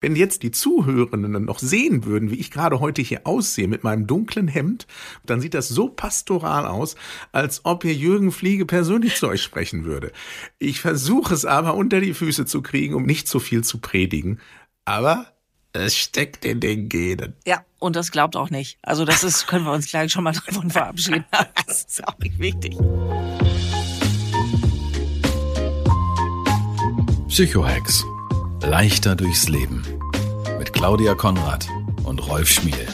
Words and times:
Wenn 0.00 0.14
jetzt 0.14 0.42
die 0.42 0.50
Zuhörenden 0.50 1.44
noch 1.46 1.58
sehen 1.58 2.04
würden, 2.04 2.30
wie 2.30 2.34
ich 2.34 2.50
gerade 2.50 2.80
heute 2.80 3.00
hier 3.00 3.26
aussehe 3.26 3.66
mit 3.66 3.82
meinem 3.82 4.06
dunklen 4.06 4.46
Hemd, 4.46 4.86
dann 5.24 5.40
sieht 5.40 5.54
das 5.54 5.68
so 5.68 5.88
pastoral 5.88 6.66
aus, 6.66 6.96
als 7.32 7.64
ob 7.64 7.82
hier 7.82 7.94
Jürgen 7.94 8.30
Fliege 8.30 8.66
persönlich 8.66 9.16
zu 9.16 9.28
euch 9.28 9.42
sprechen 9.42 9.84
würde. 9.84 10.12
Ich 10.58 10.80
versuche 10.80 11.32
es 11.32 11.46
aber 11.46 11.74
unter 11.74 12.02
die 12.02 12.12
Füße 12.12 12.44
zu 12.44 12.60
kriegen, 12.60 12.94
um 12.94 13.04
nicht 13.04 13.26
so 13.26 13.38
viel 13.38 13.64
zu 13.64 13.78
predigen. 13.78 14.38
Aber 14.84 15.32
es 15.72 15.96
steckt 15.96 16.44
in 16.44 16.60
den 16.60 16.90
Genen. 16.90 17.34
Ja, 17.46 17.64
und 17.78 17.96
das 17.96 18.10
glaubt 18.10 18.36
auch 18.36 18.50
nicht. 18.50 18.78
Also 18.82 19.06
das 19.06 19.24
ist, 19.24 19.46
können 19.46 19.64
wir 19.64 19.72
uns 19.72 19.88
gleich 19.88 20.12
schon 20.12 20.24
mal 20.24 20.32
davon 20.32 20.70
verabschieden. 20.70 21.24
Das 21.66 21.84
ist 21.84 22.06
auch 22.06 22.18
nicht 22.18 22.38
wichtig. 22.38 22.76
Psychohex. 27.28 28.04
Leichter 28.66 29.14
durchs 29.14 29.48
Leben. 29.48 29.84
Mit 30.58 30.72
Claudia 30.72 31.14
Konrad 31.14 31.68
und 32.02 32.18
Rolf 32.26 32.50
Schmiel. 32.50 32.88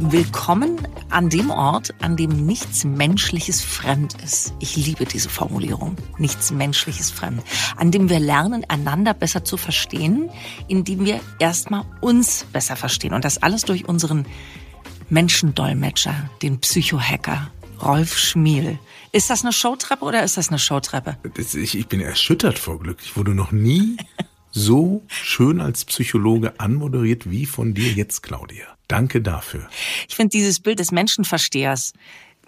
Willkommen 0.00 0.76
an 1.08 1.30
dem 1.30 1.50
Ort, 1.50 1.94
an 2.00 2.16
dem 2.16 2.30
nichts 2.46 2.84
Menschliches 2.84 3.62
fremd 3.62 4.16
ist. 4.24 4.54
Ich 4.58 4.74
liebe 4.74 5.04
diese 5.04 5.28
Formulierung. 5.28 5.94
Nichts 6.18 6.50
Menschliches 6.50 7.12
fremd. 7.12 7.44
An 7.76 7.92
dem 7.92 8.10
wir 8.10 8.18
lernen, 8.18 8.64
einander 8.66 9.14
besser 9.14 9.44
zu 9.44 9.56
verstehen, 9.56 10.28
indem 10.66 11.04
wir 11.04 11.20
erstmal 11.38 11.84
uns 12.00 12.44
besser 12.52 12.74
verstehen. 12.74 13.14
Und 13.14 13.24
das 13.24 13.40
alles 13.40 13.62
durch 13.62 13.88
unseren 13.88 14.26
Menschendolmetscher, 15.10 16.28
den 16.42 16.58
Psychohacker, 16.58 17.52
Rolf 17.82 18.16
Schmiel. 18.16 18.78
Ist 19.12 19.30
das 19.30 19.42
eine 19.42 19.52
Showtreppe 19.52 20.04
oder 20.04 20.22
ist 20.22 20.36
das 20.36 20.48
eine 20.48 20.58
Showtreppe? 20.58 21.16
Das, 21.34 21.54
ich, 21.54 21.76
ich 21.78 21.86
bin 21.86 22.00
erschüttert 22.00 22.58
vor 22.58 22.78
Glück. 22.78 22.98
Ich 23.02 23.16
wurde 23.16 23.34
noch 23.34 23.52
nie 23.52 23.96
so 24.50 25.02
schön 25.06 25.60
als 25.60 25.84
Psychologe 25.84 26.58
anmoderiert 26.58 27.30
wie 27.30 27.46
von 27.46 27.74
dir 27.74 27.92
jetzt, 27.92 28.22
Claudia. 28.22 28.66
Danke 28.88 29.20
dafür. 29.20 29.68
Ich 30.08 30.16
finde 30.16 30.30
dieses 30.30 30.60
Bild 30.60 30.78
des 30.78 30.92
Menschenverstehers, 30.92 31.92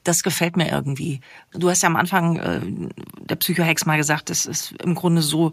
das 0.05 0.23
gefällt 0.23 0.57
mir 0.57 0.71
irgendwie. 0.71 1.21
Du 1.53 1.69
hast 1.69 1.83
ja 1.83 1.89
am 1.89 1.97
Anfang 1.97 2.37
äh, 2.37 2.61
der 3.21 3.37
Psychohex 3.37 3.85
mal 3.85 3.99
gesagt, 3.99 4.31
es 4.31 4.47
ist 4.47 4.73
im 4.83 4.95
Grunde 4.95 5.21
so, 5.21 5.53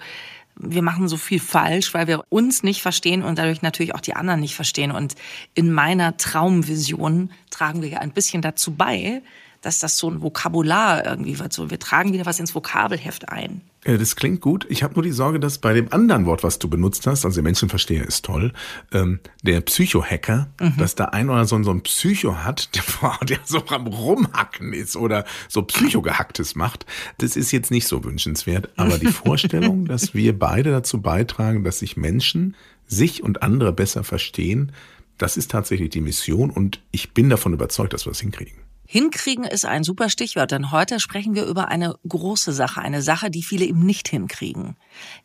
wir 0.56 0.82
machen 0.82 1.08
so 1.08 1.18
viel 1.18 1.40
falsch, 1.40 1.94
weil 1.94 2.08
wir 2.08 2.24
uns 2.30 2.64
nicht 2.64 2.82
verstehen 2.82 3.24
und 3.24 3.38
dadurch 3.38 3.62
natürlich 3.62 3.94
auch 3.94 4.02
die 4.02 4.16
anderen 4.16 4.40
nicht 4.40 4.56
verstehen. 4.56 4.92
Und 4.92 5.16
in 5.54 5.72
meiner 5.72 6.18
Traumvision 6.18 7.32
tragen 7.50 7.82
wir 7.82 7.90
ja 7.90 8.00
ein 8.00 8.12
bisschen 8.12 8.42
dazu 8.42 8.74
bei, 8.74 9.22
dass 9.68 9.80
das 9.80 9.98
so 9.98 10.10
ein 10.10 10.22
Vokabular 10.22 11.06
irgendwie 11.06 11.40
wird. 11.40 11.52
So, 11.52 11.70
wir 11.70 11.78
tragen 11.78 12.14
wieder 12.14 12.26
was 12.26 12.40
ins 12.40 12.56
Vokabelheft 12.56 13.28
ein. 13.28 13.60
Ja, 13.86 13.98
das 13.98 14.16
klingt 14.16 14.40
gut. 14.40 14.66
Ich 14.70 14.82
habe 14.82 14.94
nur 14.94 15.04
die 15.04 15.12
Sorge, 15.12 15.42
dass 15.42 15.58
bei 15.58 15.74
dem 15.74 15.92
anderen 15.92 16.26
Wort, 16.26 16.42
was 16.42 16.58
du 16.58 16.70
benutzt 16.70 17.06
hast, 17.06 17.26
also 17.26 17.36
der 17.36 17.44
Menschenversteher 17.44 18.08
ist 18.08 18.24
toll, 18.24 18.54
ähm, 18.94 19.20
der 19.44 19.60
Psychohacker, 19.60 20.48
mhm. 20.62 20.78
dass 20.78 20.96
da 20.96 21.06
ein 21.06 21.30
oder 21.30 21.44
so, 21.44 21.62
so 21.64 21.72
ein 21.72 21.82
Psycho 21.82 22.38
hat, 22.38 22.70
der, 22.76 23.28
der 23.28 23.40
so 23.44 23.62
am 23.68 23.88
Rumhacken 23.88 24.72
ist 24.72 24.96
oder 24.96 25.26
so 25.50 25.64
Psychogehacktes 25.64 26.56
macht, 26.56 26.86
das 27.18 27.36
ist 27.36 27.52
jetzt 27.52 27.70
nicht 27.70 27.88
so 27.88 28.06
wünschenswert. 28.06 28.70
Aber 28.78 28.98
die 28.98 29.08
Vorstellung, 29.12 29.86
dass 29.86 30.14
wir 30.14 30.40
beide 30.40 30.72
dazu 30.72 31.02
beitragen, 31.02 31.66
dass 31.66 31.80
sich 31.80 31.98
Menschen 31.98 32.56
sich 32.88 33.22
und 33.22 33.44
andere 33.44 33.74
besser 33.74 34.06
verstehen, 34.06 34.72
das 35.18 35.36
ist 35.36 35.52
tatsächlich 35.52 35.90
die 35.90 36.00
Mission 36.02 36.52
und 36.52 36.80
ich 36.92 37.14
bin 37.14 37.30
davon 37.30 37.52
überzeugt, 37.52 37.92
dass 37.92 38.06
wir 38.06 38.12
es 38.12 38.22
hinkriegen. 38.22 38.67
Hinkriegen 38.88 39.44
ist 39.44 39.66
ein 39.66 39.84
super 39.84 40.10
Stichwort, 40.10 40.52
denn 40.52 40.72
heute 40.72 41.02
sprechen 41.02 41.36
wir 41.36 41.46
über 41.46 41.68
eine 41.68 41.96
große 42.08 42.54
Sache, 42.54 42.82
eine 42.82 43.02
Sache, 43.02 43.30
die 43.30 43.44
viele 43.44 43.66
eben 43.66 43.86
nicht 43.86 44.08
hinkriegen. 44.08 44.78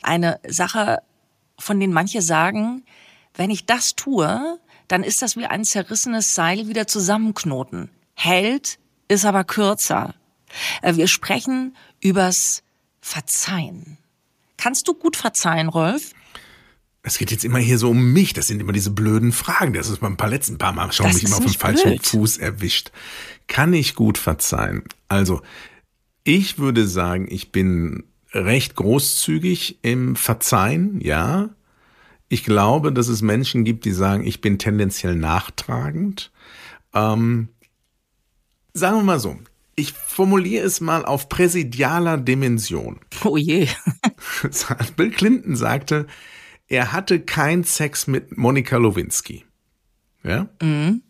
Eine 0.03 0.41
Sache, 0.47 0.99
von 1.59 1.79
denen 1.79 1.93
manche 1.93 2.23
sagen, 2.23 2.83
wenn 3.35 3.51
ich 3.51 3.65
das 3.65 3.95
tue, 3.95 4.59
dann 4.89 5.05
ist 5.05 5.23
das 5.23 5.37
wie 5.37 5.47
ein 5.47 5.65
zerrissenes 5.65 6.35
Seil 6.35 6.67
wieder 6.67 6.89
zusammenknoten. 6.89 7.89
Hält, 8.15 8.79
ist 9.09 9.25
aber 9.25 9.45
kürzer. 9.45 10.15
Äh, 10.83 10.97
wir 10.97 11.07
sprechen 11.07 11.77
übers 12.01 12.65
Verzeihen. 13.01 13.97
Kannst 14.57 14.89
du 14.89 14.95
gut 14.95 15.17
verzeihen, 15.17 15.69
Rolf? 15.69 16.13
Es 17.03 17.19
geht 17.19 17.33
jetzt 17.33 17.45
immer 17.45 17.59
hier 17.59 17.79
so 17.79 17.91
um 17.91 18.13
mich. 18.13 18.33
Das 18.33 18.47
sind 18.47 18.61
immer 18.61 18.73
diese 18.73 18.91
blöden 18.91 19.33
Fragen. 19.33 19.73
Das 19.73 19.89
ist 19.89 20.01
beim 20.01 20.17
paar 20.17 20.29
letzten 20.29 20.59
paar 20.59 20.73
Mal 20.73 20.93
schon 20.93 21.07
mich 21.07 21.25
immer 21.25 21.37
auf 21.37 21.45
den 21.45 21.55
falschen 21.55 21.91
blöd. 21.91 22.07
Fuß 22.07 22.39
erwischt. 22.39 22.93
Kann 23.49 23.75
ich 23.75 23.95
gut 23.95 24.19
verzeihen? 24.19 24.85
Also, 25.09 25.43
ich 26.23 26.59
würde 26.59 26.87
sagen, 26.87 27.27
ich 27.29 27.51
bin 27.51 28.05
recht 28.33 28.77
großzügig 28.77 29.79
im 29.83 30.15
Verzeihen, 30.17 31.01
ja. 31.01 31.51
Ich 32.29 32.45
glaube, 32.45 32.93
dass 32.93 33.09
es 33.09 33.21
Menschen 33.21 33.65
gibt, 33.65 33.85
die 33.85 33.93
sagen, 33.93 34.25
ich 34.25 34.41
bin 34.41 34.59
tendenziell 34.59 35.17
nachtragend. 35.17 36.31
Ähm, 36.95 37.49
sagen 38.73 38.97
wir 38.97 39.03
mal 39.03 39.21
so, 39.21 39.39
ich 39.75 39.93
formuliere 39.93 40.65
es 40.65 40.81
mal 40.81 41.05
auf 41.05 41.29
präsidialer 41.29 42.17
Dimension. 42.17 43.01
Oh 43.25 43.37
je. 43.37 43.67
Bill 44.97 45.11
Clinton 45.11 45.57
sagte, 45.57 46.07
er 46.73 46.91
hatte 46.91 47.21
keinen 47.21 47.65
Sex 47.65 48.07
mit 48.07 48.39
Monika 48.39 48.79
Lewinsky. 48.79 49.45
Ja? 50.25 50.49
Mhm. 50.63 51.03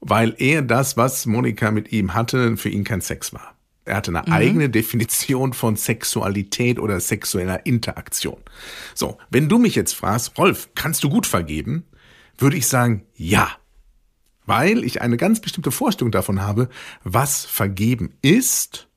Weil 0.00 0.34
er 0.38 0.62
das, 0.62 0.96
was 0.96 1.26
Monika 1.26 1.70
mit 1.70 1.92
ihm 1.92 2.14
hatte, 2.14 2.56
für 2.56 2.70
ihn 2.70 2.84
kein 2.84 3.02
Sex 3.02 3.34
war. 3.34 3.54
Er 3.84 3.96
hatte 3.96 4.12
eine 4.12 4.22
mhm. 4.26 4.32
eigene 4.32 4.70
Definition 4.70 5.52
von 5.52 5.76
Sexualität 5.76 6.78
oder 6.78 7.00
sexueller 7.00 7.66
Interaktion. 7.66 8.38
So, 8.94 9.18
wenn 9.28 9.50
du 9.50 9.58
mich 9.58 9.74
jetzt 9.74 9.92
fragst, 9.92 10.38
Rolf, 10.38 10.70
kannst 10.74 11.04
du 11.04 11.10
gut 11.10 11.26
vergeben? 11.26 11.84
Würde 12.38 12.56
ich 12.56 12.66
sagen, 12.66 13.04
ja. 13.14 13.50
Weil 14.46 14.84
ich 14.84 15.02
eine 15.02 15.18
ganz 15.18 15.40
bestimmte 15.40 15.70
Vorstellung 15.70 16.12
davon 16.12 16.40
habe, 16.40 16.70
was 17.04 17.44
vergeben 17.44 18.14
ist 18.22 18.88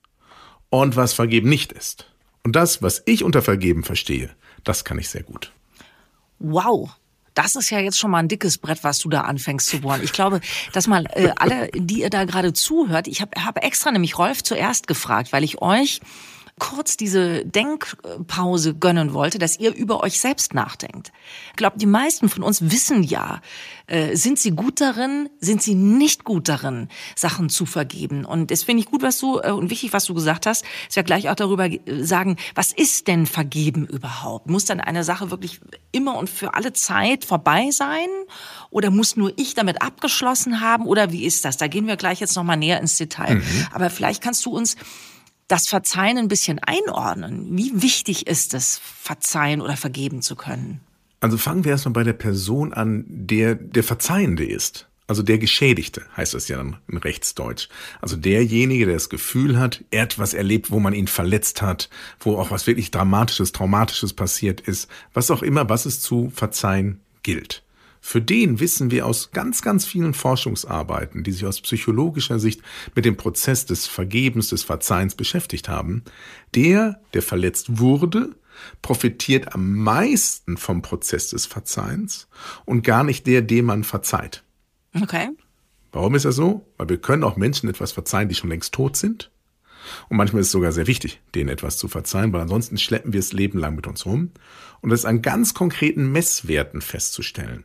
und 0.70 0.96
was 0.96 1.12
vergeben 1.12 1.50
nicht 1.50 1.74
ist. 1.74 2.14
Und 2.44 2.56
das, 2.56 2.82
was 2.82 3.04
ich 3.08 3.26
unter 3.26 3.42
vergeben 3.42 3.84
verstehe, 3.84 4.30
das 4.64 4.86
kann 4.86 4.98
ich 4.98 5.10
sehr 5.10 5.24
gut 5.24 5.52
wow, 6.44 6.90
das 7.34 7.56
ist 7.56 7.72
ja 7.72 7.80
jetzt 7.80 7.98
schon 7.98 8.12
mal 8.12 8.20
ein 8.20 8.28
dickes 8.28 8.58
Brett, 8.58 8.84
was 8.84 9.00
du 9.00 9.10
da 9.10 9.22
anfängst 9.22 9.68
zu 9.68 9.82
bohren. 9.82 10.02
Ich 10.04 10.14
glaube, 10.14 10.40
dass 10.72 10.88
mal 10.88 11.06
äh, 11.14 11.32
alle, 11.36 11.70
die 11.74 12.02
ihr 12.02 12.10
da 12.10 12.26
gerade 12.26 12.54
zuhört, 12.54 13.08
ich 13.08 13.22
habe 13.22 13.44
hab 13.44 13.64
extra 13.64 13.92
nämlich 13.92 14.18
Rolf 14.18 14.44
zuerst 14.44 14.88
gefragt, 14.88 15.34
weil 15.34 15.44
ich 15.44 15.62
euch 15.62 16.00
kurz 16.60 16.98
diese 16.98 17.46
Denkpause 17.46 18.76
gönnen 18.76 19.14
wollte, 19.14 19.40
dass 19.40 19.60
ihr 19.60 19.74
über 19.74 20.04
euch 20.04 20.20
selbst 20.20 20.54
nachdenkt. 20.54 21.12
Ich 21.52 21.56
glaube, 21.56 21.80
die 21.80 21.86
meisten 21.86 22.30
von 22.30 22.44
uns 22.44 22.72
wissen 22.72 23.04
ja, 23.04 23.42
äh, 23.88 24.16
sind 24.16 24.40
sie 24.40 24.52
gut 24.52 24.80
darin, 24.80 25.30
sind 25.40 25.62
sie 25.62 25.76
nicht 25.76 26.24
gut 26.24 26.48
darin, 26.50 26.90
Sachen 27.16 27.50
zu 27.50 27.66
vergeben. 27.66 28.24
Und 28.24 28.52
das 28.52 28.64
finde 28.64 28.82
ich 28.82 28.90
gut, 28.90 29.02
was 29.02 29.20
du 29.20 29.40
äh, 29.40 29.52
und 29.52 29.72
wichtig, 29.72 29.94
was 29.94 30.06
du 30.06 30.14
gesagt 30.14 30.46
hast. 30.46 30.64
Ich 30.90 30.96
werde 30.96 31.08
gleich 31.08 31.30
auch 31.30 31.36
darüber 31.36 31.66
äh, 31.66 32.04
sagen, 32.04 32.38
was 32.56 32.72
ist 32.72 33.08
denn 33.08 33.26
Vergeben 33.26 33.88
überhaupt? 33.88 34.48
Muss 34.48 34.66
dann 34.66 34.80
eine 34.80 35.04
Sache 35.04 35.32
wirklich 35.32 35.60
immer 35.92 36.18
und 36.18 36.30
für 36.30 36.54
alle 36.54 36.74
Zeit 36.74 37.26
vorbei 37.26 37.72
sein? 37.72 38.08
Oder 38.70 38.92
muss 38.92 39.16
nur 39.16 39.34
ich 39.38 39.56
damit 39.56 39.82
abgeschlossen 39.82 40.62
haben? 40.62 40.86
Oder 40.86 41.12
wie 41.12 41.26
ist 41.26 41.46
das? 41.46 41.58
Da 41.58 41.68
gehen 41.68 41.88
wir 41.88 41.98
gleich 41.98 42.20
jetzt 42.20 42.36
nochmal 42.36 42.58
näher 42.58 42.80
ins 42.80 42.98
Detail. 42.98 43.36
Mhm. 43.36 43.68
Aber 43.72 43.90
vielleicht 43.90 44.22
kannst 44.22 44.46
du 44.46 44.52
uns 44.52 44.76
das 45.48 45.68
Verzeihen 45.68 46.18
ein 46.18 46.28
bisschen 46.28 46.60
einordnen. 46.60 47.58
Wie 47.58 47.82
wichtig 47.82 48.28
ist 48.28 48.54
es, 48.54 48.80
verzeihen 48.80 49.62
oder 49.62 49.78
vergeben 49.78 50.22
zu 50.22 50.36
können? 50.36 50.82
Also 51.20 51.38
fangen 51.38 51.64
wir 51.64 51.72
erstmal 51.72 51.94
bei 51.94 52.04
der 52.04 52.14
Person 52.14 52.74
an, 52.74 53.06
der 53.08 53.56
der 53.56 53.84
Verzeihende 53.84 54.46
ist. 54.46 54.90
Also 55.08 55.22
der 55.22 55.38
Geschädigte 55.38 56.04
heißt 56.16 56.34
das 56.34 56.48
ja 56.48 56.58
dann 56.58 56.78
in 56.88 56.98
Rechtsdeutsch. 56.98 57.68
Also 58.02 58.16
derjenige, 58.16 58.86
der 58.86 58.96
das 58.96 59.10
Gefühl 59.10 59.60
hat, 59.60 59.84
er 59.92 60.04
hat 60.04 60.18
was 60.18 60.34
erlebt, 60.34 60.72
wo 60.72 60.80
man 60.80 60.94
ihn 60.94 61.08
verletzt 61.08 61.62
hat, 61.62 61.90
wo 62.20 62.38
auch 62.38 62.52
was 62.52 62.68
wirklich 62.68 62.90
Dramatisches, 62.92 63.52
Traumatisches 63.52 64.14
passiert 64.14 64.62
ist, 64.62 64.90
was 65.14 65.30
auch 65.30 65.44
immer, 65.44 65.68
was 65.70 65.86
es 65.86 66.00
zu 66.00 66.32
verzeihen 66.34 67.02
gilt. 67.22 67.63
Für 68.06 68.22
den 68.22 68.60
wissen 68.60 68.92
wir 68.92 69.06
aus 69.06 69.32
ganz, 69.32 69.62
ganz 69.62 69.86
vielen 69.86 70.14
Forschungsarbeiten, 70.14 71.24
die 71.24 71.32
sich 71.32 71.46
aus 71.46 71.62
psychologischer 71.62 72.38
Sicht 72.38 72.62
mit 72.96 73.06
dem 73.06 73.16
Prozess 73.16 73.66
des 73.66 73.88
Vergebens, 73.88 74.50
des 74.50 74.62
Verzeihens 74.62 75.16
beschäftigt 75.16 75.70
haben, 75.70 76.04
der, 76.54 77.00
der 77.14 77.22
verletzt 77.22 77.80
wurde, 77.80 78.36
profitiert 78.82 79.56
am 79.56 79.78
meisten 79.78 80.58
vom 80.58 80.82
Prozess 80.82 81.30
des 81.30 81.46
Verzeihens 81.46 82.28
und 82.66 82.84
gar 82.84 83.06
nicht 83.06 83.26
der, 83.26 83.42
dem 83.42 83.68
man 83.68 83.86
verzeiht. 83.86 84.44
Okay. 85.02 85.30
Warum 85.94 86.16
ist 86.16 86.26
das 86.26 86.36
so? 86.36 86.68
Weil 86.78 86.90
wir 86.90 86.98
können 86.98 87.24
auch 87.24 87.38
Menschen 87.38 87.70
etwas 87.70 87.94
verzeihen, 87.94 88.28
die 88.28 88.36
schon 88.36 88.50
längst 88.50 88.74
tot 88.74 88.98
sind. 88.98 89.32
Und 90.10 90.18
manchmal 90.18 90.42
ist 90.42 90.48
es 90.48 90.52
sogar 90.52 90.72
sehr 90.72 90.88
wichtig, 90.88 91.22
denen 91.36 91.50
etwas 91.50 91.78
zu 91.78 91.88
verzeihen, 91.88 92.34
weil 92.34 92.42
ansonsten 92.42 92.78
schleppen 92.78 93.14
wir 93.14 93.20
es 93.20 93.34
Leben 93.34 93.60
lang 93.60 93.76
mit 93.76 93.88
uns 93.88 94.06
rum. 94.06 94.32
Und 94.82 94.90
das 94.90 95.06
an 95.06 95.22
ganz 95.22 95.54
konkreten 95.54 96.12
Messwerten 96.12 96.82
festzustellen. 96.82 97.64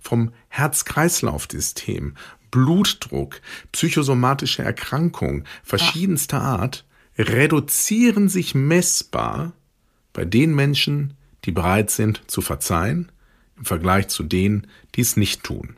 Vom 0.00 0.32
Herz-Kreislauf-System, 0.48 2.14
Blutdruck, 2.50 3.40
psychosomatische 3.72 4.62
Erkrankungen 4.62 5.44
verschiedenster 5.62 6.40
Art 6.40 6.84
reduzieren 7.18 8.28
sich 8.28 8.54
messbar 8.54 9.52
bei 10.12 10.24
den 10.24 10.54
Menschen, 10.54 11.14
die 11.44 11.52
bereit 11.52 11.90
sind 11.90 12.22
zu 12.26 12.40
verzeihen, 12.40 13.10
im 13.56 13.64
Vergleich 13.64 14.08
zu 14.08 14.22
denen, 14.22 14.66
die 14.94 15.00
es 15.00 15.16
nicht 15.16 15.42
tun. 15.42 15.76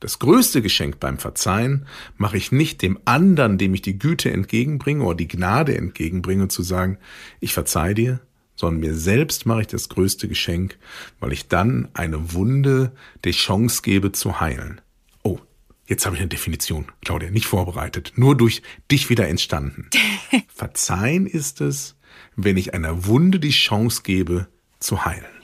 Das 0.00 0.18
größte 0.18 0.60
Geschenk 0.60 1.00
beim 1.00 1.18
Verzeihen 1.18 1.86
mache 2.16 2.36
ich 2.36 2.52
nicht 2.52 2.82
dem 2.82 2.98
anderen, 3.04 3.58
dem 3.58 3.72
ich 3.74 3.82
die 3.82 3.98
Güte 3.98 4.30
entgegenbringe 4.30 5.04
oder 5.04 5.16
die 5.16 5.28
Gnade 5.28 5.76
entgegenbringe, 5.76 6.48
zu 6.48 6.62
sagen, 6.62 6.98
ich 7.40 7.54
verzeih 7.54 7.94
dir, 7.94 8.20
sondern 8.56 8.80
mir 8.80 8.94
selbst 8.94 9.46
mache 9.46 9.62
ich 9.62 9.66
das 9.68 9.88
größte 9.88 10.28
Geschenk, 10.28 10.78
weil 11.20 11.32
ich 11.32 11.48
dann 11.48 11.88
eine 11.94 12.32
Wunde 12.32 12.92
die 13.24 13.30
Chance 13.30 13.82
gebe 13.82 14.12
zu 14.12 14.40
heilen. 14.40 14.80
Oh, 15.22 15.38
jetzt 15.86 16.04
habe 16.04 16.16
ich 16.16 16.20
eine 16.20 16.28
Definition, 16.28 16.86
Claudia, 17.02 17.30
nicht 17.30 17.46
vorbereitet, 17.46 18.12
nur 18.16 18.36
durch 18.36 18.62
dich 18.90 19.08
wieder 19.08 19.28
entstanden. 19.28 19.88
Verzeihen 20.48 21.26
ist 21.26 21.60
es, 21.60 21.96
wenn 22.34 22.56
ich 22.56 22.74
einer 22.74 23.06
Wunde 23.06 23.40
die 23.40 23.50
Chance 23.50 24.02
gebe 24.02 24.48
zu 24.78 25.04
heilen. 25.04 25.35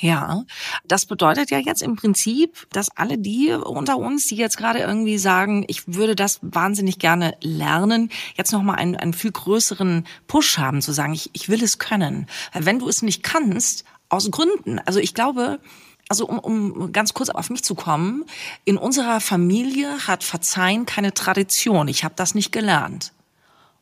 Ja, 0.00 0.44
das 0.86 1.04
bedeutet 1.04 1.50
ja 1.50 1.58
jetzt 1.58 1.82
im 1.82 1.94
Prinzip, 1.94 2.66
dass 2.72 2.88
alle 2.96 3.18
die 3.18 3.52
unter 3.52 3.98
uns, 3.98 4.26
die 4.26 4.36
jetzt 4.36 4.56
gerade 4.56 4.78
irgendwie 4.78 5.18
sagen, 5.18 5.64
ich 5.68 5.92
würde 5.92 6.16
das 6.16 6.38
wahnsinnig 6.40 6.98
gerne 6.98 7.36
lernen, 7.42 8.10
jetzt 8.34 8.52
nochmal 8.52 8.76
einen, 8.76 8.96
einen 8.96 9.12
viel 9.12 9.30
größeren 9.30 10.06
Push 10.26 10.56
haben, 10.56 10.80
zu 10.80 10.92
sagen, 10.92 11.12
ich, 11.12 11.28
ich 11.34 11.50
will 11.50 11.62
es 11.62 11.78
können. 11.78 12.26
Weil 12.54 12.64
wenn 12.64 12.78
du 12.78 12.88
es 12.88 13.02
nicht 13.02 13.22
kannst, 13.22 13.84
aus 14.08 14.30
Gründen, 14.30 14.78
also 14.80 14.98
ich 14.98 15.12
glaube, 15.12 15.60
also 16.08 16.26
um, 16.26 16.38
um 16.38 16.92
ganz 16.92 17.12
kurz 17.12 17.28
auf 17.28 17.50
mich 17.50 17.62
zu 17.62 17.74
kommen, 17.74 18.24
in 18.64 18.78
unserer 18.78 19.20
Familie 19.20 20.06
hat 20.06 20.24
Verzeihen 20.24 20.86
keine 20.86 21.12
Tradition. 21.12 21.88
Ich 21.88 22.04
habe 22.04 22.14
das 22.16 22.34
nicht 22.34 22.52
gelernt 22.52 23.12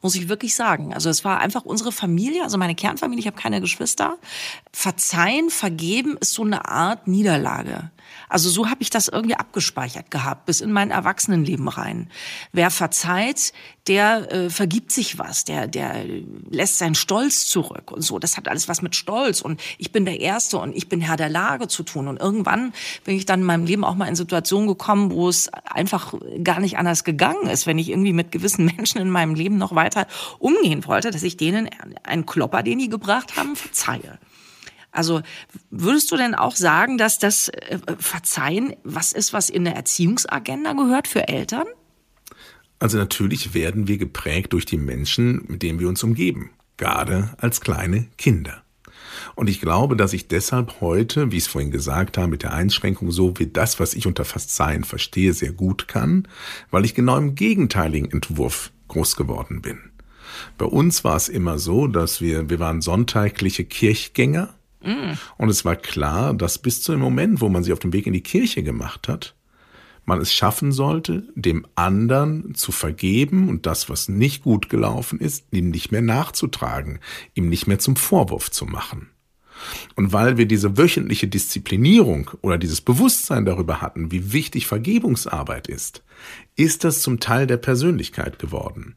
muss 0.00 0.14
ich 0.14 0.28
wirklich 0.28 0.54
sagen. 0.54 0.94
Also 0.94 1.10
es 1.10 1.24
war 1.24 1.40
einfach 1.40 1.64
unsere 1.64 1.92
Familie, 1.92 2.44
also 2.44 2.58
meine 2.58 2.74
Kernfamilie, 2.74 3.20
ich 3.20 3.26
habe 3.26 3.40
keine 3.40 3.60
Geschwister. 3.60 4.16
Verzeihen, 4.72 5.50
vergeben 5.50 6.16
ist 6.20 6.34
so 6.34 6.42
eine 6.44 6.68
Art 6.68 7.08
Niederlage. 7.08 7.90
Also 8.28 8.50
so 8.50 8.68
habe 8.68 8.82
ich 8.82 8.90
das 8.90 9.08
irgendwie 9.08 9.34
abgespeichert 9.34 10.10
gehabt, 10.10 10.46
bis 10.46 10.60
in 10.60 10.72
mein 10.72 10.90
Erwachsenenleben 10.90 11.68
rein. 11.68 12.10
Wer 12.52 12.70
verzeiht, 12.70 13.52
der 13.86 14.32
äh, 14.32 14.50
vergibt 14.50 14.92
sich 14.92 15.18
was, 15.18 15.44
der, 15.44 15.66
der 15.66 16.04
lässt 16.50 16.78
seinen 16.78 16.94
Stolz 16.94 17.46
zurück 17.46 17.90
und 17.90 18.02
so. 18.02 18.18
Das 18.18 18.36
hat 18.36 18.48
alles 18.48 18.68
was 18.68 18.82
mit 18.82 18.94
Stolz 18.94 19.40
und 19.40 19.60
ich 19.78 19.92
bin 19.92 20.04
der 20.04 20.20
Erste 20.20 20.58
und 20.58 20.76
ich 20.76 20.88
bin 20.88 21.00
Herr 21.00 21.16
der 21.16 21.30
Lage 21.30 21.68
zu 21.68 21.82
tun. 21.82 22.08
Und 22.08 22.20
irgendwann 22.20 22.72
bin 23.04 23.16
ich 23.16 23.24
dann 23.24 23.40
in 23.40 23.46
meinem 23.46 23.64
Leben 23.64 23.84
auch 23.84 23.94
mal 23.94 24.06
in 24.06 24.16
Situationen 24.16 24.68
gekommen, 24.68 25.10
wo 25.10 25.28
es 25.28 25.50
einfach 25.64 26.14
gar 26.44 26.60
nicht 26.60 26.76
anders 26.76 27.04
gegangen 27.04 27.48
ist, 27.48 27.66
wenn 27.66 27.78
ich 27.78 27.88
irgendwie 27.88 28.12
mit 28.12 28.30
gewissen 28.30 28.64
Menschen 28.76 29.00
in 29.00 29.10
meinem 29.10 29.34
Leben 29.34 29.56
noch 29.56 29.74
weiter 29.74 30.06
umgehen 30.38 30.84
wollte, 30.86 31.10
dass 31.10 31.22
ich 31.22 31.36
denen 31.36 31.70
einen 32.02 32.26
Klopper, 32.26 32.62
den 32.62 32.78
die 32.78 32.88
gebracht 32.88 33.36
haben, 33.36 33.56
verzeihe. 33.56 34.18
Also 34.98 35.22
würdest 35.70 36.10
du 36.10 36.16
denn 36.16 36.34
auch 36.34 36.56
sagen, 36.56 36.98
dass 36.98 37.20
das 37.20 37.50
äh, 37.50 37.78
Verzeihen 38.00 38.74
was 38.82 39.12
ist, 39.12 39.32
was 39.32 39.48
in 39.48 39.62
der 39.62 39.76
Erziehungsagenda 39.76 40.72
gehört 40.72 41.06
für 41.06 41.28
Eltern? 41.28 41.66
Also 42.80 42.98
natürlich 42.98 43.54
werden 43.54 43.86
wir 43.86 43.96
geprägt 43.96 44.52
durch 44.54 44.66
die 44.66 44.76
Menschen, 44.76 45.44
mit 45.46 45.62
denen 45.62 45.78
wir 45.78 45.88
uns 45.88 46.02
umgeben, 46.02 46.50
gerade 46.78 47.30
als 47.38 47.60
kleine 47.60 48.08
Kinder. 48.16 48.64
Und 49.36 49.48
ich 49.48 49.60
glaube, 49.60 49.94
dass 49.94 50.12
ich 50.14 50.26
deshalb 50.26 50.80
heute, 50.80 51.30
wie 51.30 51.36
ich 51.36 51.44
es 51.44 51.48
vorhin 51.48 51.70
gesagt 51.70 52.18
habe, 52.18 52.26
mit 52.26 52.42
der 52.42 52.52
Einschränkung 52.52 53.12
so 53.12 53.38
wie 53.38 53.46
das, 53.46 53.78
was 53.78 53.94
ich 53.94 54.08
unter 54.08 54.24
Verzeihen 54.24 54.82
verstehe, 54.82 55.32
sehr 55.32 55.52
gut 55.52 55.86
kann, 55.86 56.26
weil 56.72 56.84
ich 56.84 56.96
genau 56.96 57.16
im 57.18 57.36
gegenteiligen 57.36 58.10
Entwurf 58.10 58.72
groß 58.88 59.14
geworden 59.14 59.62
bin. 59.62 59.78
Bei 60.56 60.66
uns 60.66 61.04
war 61.04 61.14
es 61.14 61.28
immer 61.28 61.60
so, 61.60 61.86
dass 61.86 62.20
wir, 62.20 62.50
wir 62.50 62.58
waren 62.58 62.80
sonntagliche 62.80 63.64
Kirchgänger 63.64 64.57
mm. 64.82 65.12
und 65.38 65.48
es 65.48 65.64
war 65.64 65.76
klar, 65.76 66.34
dass 66.34 66.58
bis 66.58 66.82
zu 66.82 66.92
dem 66.92 67.00
Moment, 67.00 67.40
wo 67.40 67.48
man 67.48 67.62
sich 67.62 67.72
auf 67.72 67.78
den 67.78 67.92
Weg 67.92 68.06
in 68.06 68.12
die 68.12 68.22
Kirche 68.22 68.62
gemacht 68.62 69.08
hat, 69.08 69.34
man 70.08 70.20
es 70.20 70.32
schaffen 70.32 70.72
sollte, 70.72 71.28
dem 71.34 71.66
anderen 71.74 72.54
zu 72.54 72.72
vergeben 72.72 73.48
und 73.48 73.66
das, 73.66 73.90
was 73.90 74.08
nicht 74.08 74.42
gut 74.42 74.70
gelaufen 74.70 75.20
ist, 75.20 75.44
ihm 75.52 75.70
nicht 75.70 75.92
mehr 75.92 76.02
nachzutragen, 76.02 76.98
ihm 77.34 77.48
nicht 77.48 77.66
mehr 77.66 77.78
zum 77.78 77.94
Vorwurf 77.94 78.50
zu 78.50 78.64
machen. 78.64 79.10
Und 79.96 80.12
weil 80.12 80.36
wir 80.38 80.46
diese 80.46 80.78
wöchentliche 80.78 81.28
Disziplinierung 81.28 82.30
oder 82.40 82.58
dieses 82.58 82.80
Bewusstsein 82.80 83.44
darüber 83.44 83.80
hatten, 83.80 84.10
wie 84.10 84.32
wichtig 84.32 84.66
Vergebungsarbeit 84.66 85.68
ist, 85.68 86.02
ist 86.56 86.84
das 86.84 87.02
zum 87.02 87.20
Teil 87.20 87.46
der 87.46 87.56
Persönlichkeit 87.56 88.38
geworden. 88.38 88.96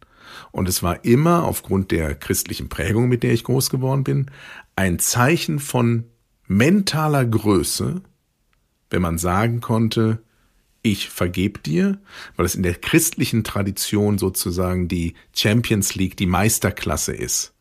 Und 0.51 0.67
es 0.67 0.83
war 0.83 1.03
immer 1.05 1.43
aufgrund 1.43 1.91
der 1.91 2.15
christlichen 2.15 2.69
Prägung, 2.69 3.09
mit 3.09 3.23
der 3.23 3.33
ich 3.33 3.43
groß 3.43 3.69
geworden 3.69 4.03
bin, 4.03 4.31
ein 4.75 4.99
Zeichen 4.99 5.59
von 5.59 6.05
mentaler 6.47 7.25
Größe, 7.25 8.01
wenn 8.89 9.01
man 9.01 9.17
sagen 9.17 9.61
konnte, 9.61 10.21
ich 10.83 11.09
vergeb 11.09 11.63
dir, 11.63 11.99
weil 12.35 12.45
es 12.45 12.55
in 12.55 12.63
der 12.63 12.73
christlichen 12.73 13.43
Tradition 13.43 14.17
sozusagen 14.17 14.87
die 14.87 15.13
Champions 15.33 15.95
League, 15.95 16.17
die 16.17 16.25
Meisterklasse 16.25 17.13
ist. 17.13 17.53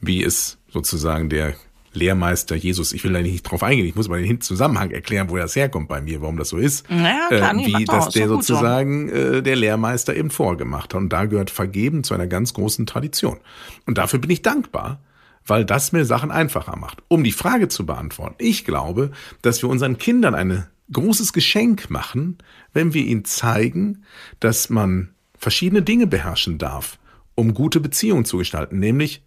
Wie 0.00 0.22
es 0.22 0.58
sozusagen 0.68 1.28
der 1.28 1.54
Lehrmeister 1.92 2.54
Jesus, 2.54 2.92
ich 2.92 3.02
will 3.02 3.12
da 3.12 3.20
nicht 3.20 3.42
drauf 3.42 3.62
eingehen, 3.62 3.86
ich 3.86 3.96
muss 3.96 4.08
mal 4.08 4.22
den 4.22 4.40
Zusammenhang 4.40 4.90
erklären, 4.90 5.28
wo 5.28 5.36
das 5.36 5.56
herkommt 5.56 5.88
bei 5.88 6.00
mir, 6.00 6.20
warum 6.20 6.36
das 6.36 6.50
so 6.50 6.56
ist. 6.56 6.88
Ja, 6.88 7.26
klar, 7.28 7.54
äh, 7.54 7.66
wie 7.66 7.84
das 7.84 8.10
der 8.10 8.28
sozusagen 8.28 9.08
äh, 9.08 9.42
der 9.42 9.56
Lehrmeister 9.56 10.14
eben 10.14 10.30
vorgemacht 10.30 10.94
hat. 10.94 11.00
Und 11.00 11.08
da 11.10 11.24
gehört 11.24 11.50
Vergeben 11.50 12.04
zu 12.04 12.14
einer 12.14 12.26
ganz 12.26 12.54
großen 12.54 12.86
Tradition. 12.86 13.38
Und 13.86 13.98
dafür 13.98 14.20
bin 14.20 14.30
ich 14.30 14.42
dankbar, 14.42 15.00
weil 15.44 15.64
das 15.64 15.92
mir 15.92 16.04
Sachen 16.04 16.30
einfacher 16.30 16.76
macht. 16.76 17.02
Um 17.08 17.24
die 17.24 17.32
Frage 17.32 17.68
zu 17.68 17.86
beantworten, 17.86 18.36
ich 18.38 18.64
glaube, 18.64 19.10
dass 19.42 19.62
wir 19.62 19.68
unseren 19.68 19.98
Kindern 19.98 20.34
eine 20.34 20.68
großes 20.92 21.32
Geschenk 21.32 21.90
machen, 21.90 22.38
wenn 22.72 22.94
wir 22.94 23.04
ihnen 23.04 23.24
zeigen, 23.24 24.04
dass 24.38 24.70
man 24.70 25.10
verschiedene 25.36 25.82
Dinge 25.82 26.06
beherrschen 26.06 26.58
darf, 26.58 26.98
um 27.34 27.54
gute 27.54 27.80
Beziehungen 27.80 28.24
zu 28.24 28.38
gestalten, 28.38 28.78
nämlich 28.78 29.22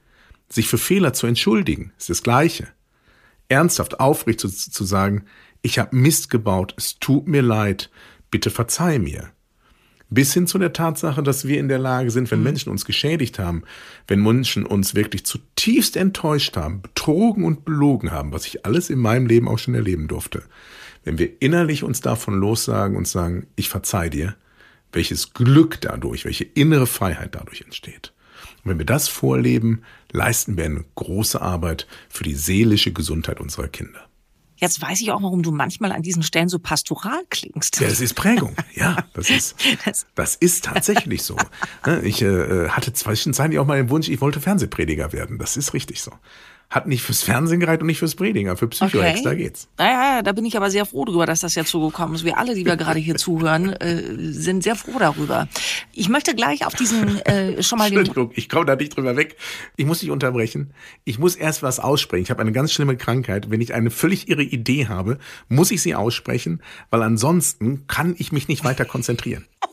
sich 0.50 0.68
für 0.68 0.78
Fehler 0.78 1.14
zu 1.14 1.28
entschuldigen, 1.28 1.94
ist 1.98 2.10
das 2.10 2.24
Gleiche. 2.24 2.68
Ernsthaft, 3.50 4.00
aufrecht 4.00 4.40
zu, 4.40 4.50
zu 4.50 4.84
sagen, 4.84 5.26
ich 5.62 5.80
habe 5.80 5.96
Mist 5.96 6.30
gebaut, 6.30 6.74
es 6.78 7.00
tut 7.00 7.28
mir 7.28 7.42
leid, 7.42 7.90
bitte 8.32 8.50
verzeih 8.50 9.00
mir. 9.00 9.32
Bis 10.10 10.34
hin 10.34 10.46
zu 10.46 10.60
der 10.60 10.74
Tatsache, 10.74 11.24
dass 11.24 11.48
wir 11.48 11.60
in 11.60 11.70
der 11.70 11.80
Lage 11.80 12.12
sind, 12.12 12.30
wenn 12.30 12.40
mhm. 12.40 12.46
Menschen 12.46 12.70
uns 12.70 12.86
geschädigt 12.86 13.40
haben, 13.40 13.64
wenn 14.08 14.22
Menschen 14.22 14.66
uns 14.66 14.94
wirklich 14.94 15.26
zutiefst 15.26 15.98
enttäuscht 15.98 16.56
haben, 16.56 16.84
betrogen 16.84 17.46
und 17.46 17.66
belogen 17.66 18.12
haben, 18.12 18.32
was 18.32 18.46
ich 18.46 18.66
alles 18.66 18.92
in 18.92 19.00
meinem 19.00 19.26
Leben 19.26 19.48
auch 19.48 19.58
schon 19.58 19.74
erleben 19.74 20.08
durfte, 20.08 20.44
wenn 21.04 21.18
wir 21.18 21.42
innerlich 21.42 21.84
uns 21.84 22.02
davon 22.02 22.36
lossagen 22.36 22.96
und 22.96 23.08
sagen, 23.08 23.48
ich 23.56 23.70
verzeih 23.70 24.10
dir, 24.10 24.36
welches 24.92 25.34
Glück 25.34 25.82
dadurch, 25.82 26.26
welche 26.26 26.44
innere 26.44 26.86
Freiheit 26.86 27.34
dadurch 27.34 27.62
entsteht. 27.62 28.13
Und 28.64 28.72
wenn 28.72 28.78
wir 28.78 28.86
das 28.86 29.08
vorleben, 29.08 29.82
leisten 30.12 30.58
wir 30.58 30.66
eine 30.66 30.86
große 30.96 31.42
Arbeit 31.42 31.88
für 32.10 32.24
die 32.24 32.36
seelische 32.36 32.94
Gesundheit 32.94 33.40
unserer 33.40 33.68
Kinder. 33.68 34.08
Jetzt 34.56 34.82
weiß 34.82 35.02
ich 35.02 35.12
auch, 35.12 35.22
warum 35.22 35.44
du 35.44 35.52
manchmal 35.52 35.92
an 35.92 36.04
diesen 36.04 36.24
Stellen 36.24 36.48
so 36.48 36.58
pastoral 36.58 37.22
klingst. 37.30 37.82
Ja, 37.82 37.90
das 37.90 38.00
ist 38.00 38.14
Prägung. 38.14 38.56
Ja, 38.74 39.04
das 39.14 39.30
ist, 39.30 39.56
das 40.16 40.36
ist 40.36 40.66
tatsächlich 40.66 41.24
so. 41.24 41.36
Ich 42.04 42.22
äh, 42.22 42.70
hatte 42.70 42.94
zwischenzeitlich 42.94 43.60
auch 43.60 43.66
mal 43.66 43.76
den 43.76 43.90
Wunsch, 43.90 44.08
ich 44.08 44.22
wollte 44.22 44.40
Fernsehprediger 44.40 45.12
werden. 45.12 45.38
Das 45.38 45.58
ist 45.58 45.74
richtig 45.74 46.02
so. 46.02 46.14
Hat 46.70 46.88
nicht 46.88 47.04
fürs 47.04 47.22
Fernsehen 47.22 47.60
gereicht 47.60 47.82
und 47.82 47.88
nicht 47.88 48.00
fürs 48.00 48.16
Prediger, 48.16 48.58
für 48.58 48.68
Psychohex, 48.68 49.20
Okay. 49.20 49.24
da 49.24 49.36
geht's. 49.36 49.68
Naja, 49.78 50.22
da 50.24 50.32
bin 50.32 50.44
ich 50.46 50.58
aber 50.58 50.72
sehr 50.72 50.86
froh 50.86 51.06
drüber, 51.06 51.26
dass 51.28 51.42
das 51.42 51.54
jetzt 51.56 51.70
so 51.70 51.88
gekommen 51.88 52.16
ist. 52.16 52.24
Wir 52.26 52.38
alle, 52.38 52.56
die 52.56 52.66
wir 52.66 52.76
gerade 52.78 53.00
hier 53.00 53.16
zuhören, 53.18 53.74
äh, 53.74 54.02
sind 54.32 54.64
sehr 54.64 54.76
froh 54.76 54.98
darüber. 54.98 55.48
Ich 55.92 56.10
möchte 56.10 56.34
gleich 56.36 56.66
auf 56.66 56.74
diesen 56.74 57.20
äh, 57.26 57.62
schon 57.62 57.78
mal 57.78 57.90
den 57.90 58.00
Entschuldigung, 58.00 58.32
ich 58.36 58.50
komme 58.50 58.66
da 58.66 58.76
nicht 58.76 58.96
drüber 58.98 59.16
weg. 59.16 59.38
Ich 59.76 59.86
muss 59.86 60.00
dich 60.00 60.10
unterbrechen. 60.10 60.72
Ich 61.04 61.20
muss 61.20 61.36
erst 61.36 61.62
was 61.62 61.80
aussprechen. 61.80 62.24
Ich 62.24 62.32
habe 62.32 62.42
eine 62.42 62.52
ganz 62.52 62.72
schlimme 62.74 62.98
Krankheit. 62.98 63.52
Wenn 63.52 63.62
ich 63.62 63.74
eine 63.74 63.92
völlig 63.92 64.28
irre 64.30 64.44
Idee 64.44 64.88
habe, 64.88 65.20
muss 65.50 65.70
ich 65.72 65.82
sie 65.82 65.94
aussprechen, 65.96 66.62
weil 66.90 67.04
ansonsten 67.04 67.86
kann 67.88 68.16
ich 68.18 68.32
mich 68.32 68.48
nicht 68.48 68.64
weiter 68.64 68.86
konzentrieren. 68.86 69.46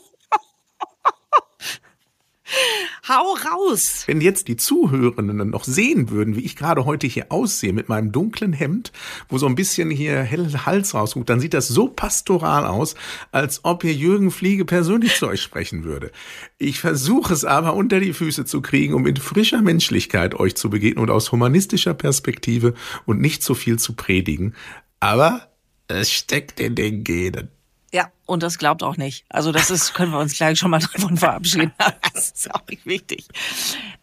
Hau 3.11 3.35
raus! 3.35 4.05
Wenn 4.07 4.21
jetzt 4.21 4.47
die 4.47 4.55
Zuhörenden 4.55 5.51
noch 5.51 5.65
sehen 5.65 6.11
würden, 6.11 6.37
wie 6.37 6.43
ich 6.43 6.55
gerade 6.55 6.85
heute 6.85 7.09
hier 7.09 7.33
aussehe 7.33 7.73
mit 7.73 7.89
meinem 7.89 8.13
dunklen 8.13 8.53
Hemd, 8.53 8.93
wo 9.29 9.37
so 9.37 9.47
ein 9.47 9.57
bisschen 9.57 9.91
hier 9.91 10.23
hell 10.23 10.49
Hals 10.65 10.95
rausguckt, 10.95 11.29
dann 11.29 11.41
sieht 11.41 11.53
das 11.53 11.67
so 11.67 11.89
pastoral 11.89 12.65
aus, 12.65 12.95
als 13.33 13.65
ob 13.65 13.83
hier 13.83 13.95
Jürgen 13.95 14.31
Fliege 14.31 14.65
persönlich 14.65 15.17
zu 15.17 15.27
euch 15.27 15.43
sprechen 15.43 15.83
würde. 15.83 16.13
Ich 16.57 16.79
versuche 16.79 17.35
es 17.35 17.45
aber 17.45 17.75
unter 17.75 17.99
die 17.99 18.13
Füße 18.13 18.45
zu 18.45 18.63
kriegen, 18.63 18.95
um 18.95 19.03
mit 19.03 19.19
frischer 19.19 19.61
Menschlichkeit 19.61 20.37
euch 20.37 20.55
zu 20.55 20.71
begegnen 20.71 21.03
und 21.03 21.11
aus 21.11 21.33
humanistischer 21.33 21.95
Perspektive 21.95 22.75
und 23.07 23.21
nicht 23.21 23.43
so 23.43 23.55
viel 23.55 23.77
zu 23.77 23.95
predigen. 23.95 24.55
Aber 25.01 25.49
es 25.89 26.13
steckt 26.13 26.61
in 26.61 26.77
den 26.77 27.03
Genen. 27.03 27.49
Ja, 27.93 28.11
und 28.27 28.43
das 28.43 28.59
glaubt 28.59 28.83
auch 28.83 28.97
nicht. 28.97 29.25
Also 29.29 29.51
das 29.53 29.71
ist, 29.71 29.95
können 29.95 30.13
wir 30.13 30.19
uns 30.21 30.37
gleich 30.37 30.59
schon 30.59 30.71
mal 30.71 30.79
davon 30.81 31.17
verabschieden. 31.17 31.73
Das 32.15 32.31
ist 32.31 32.55
auch 32.55 32.63
nicht 32.69 32.87
wichtig. 32.87 33.27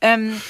Ähm, 0.02 0.42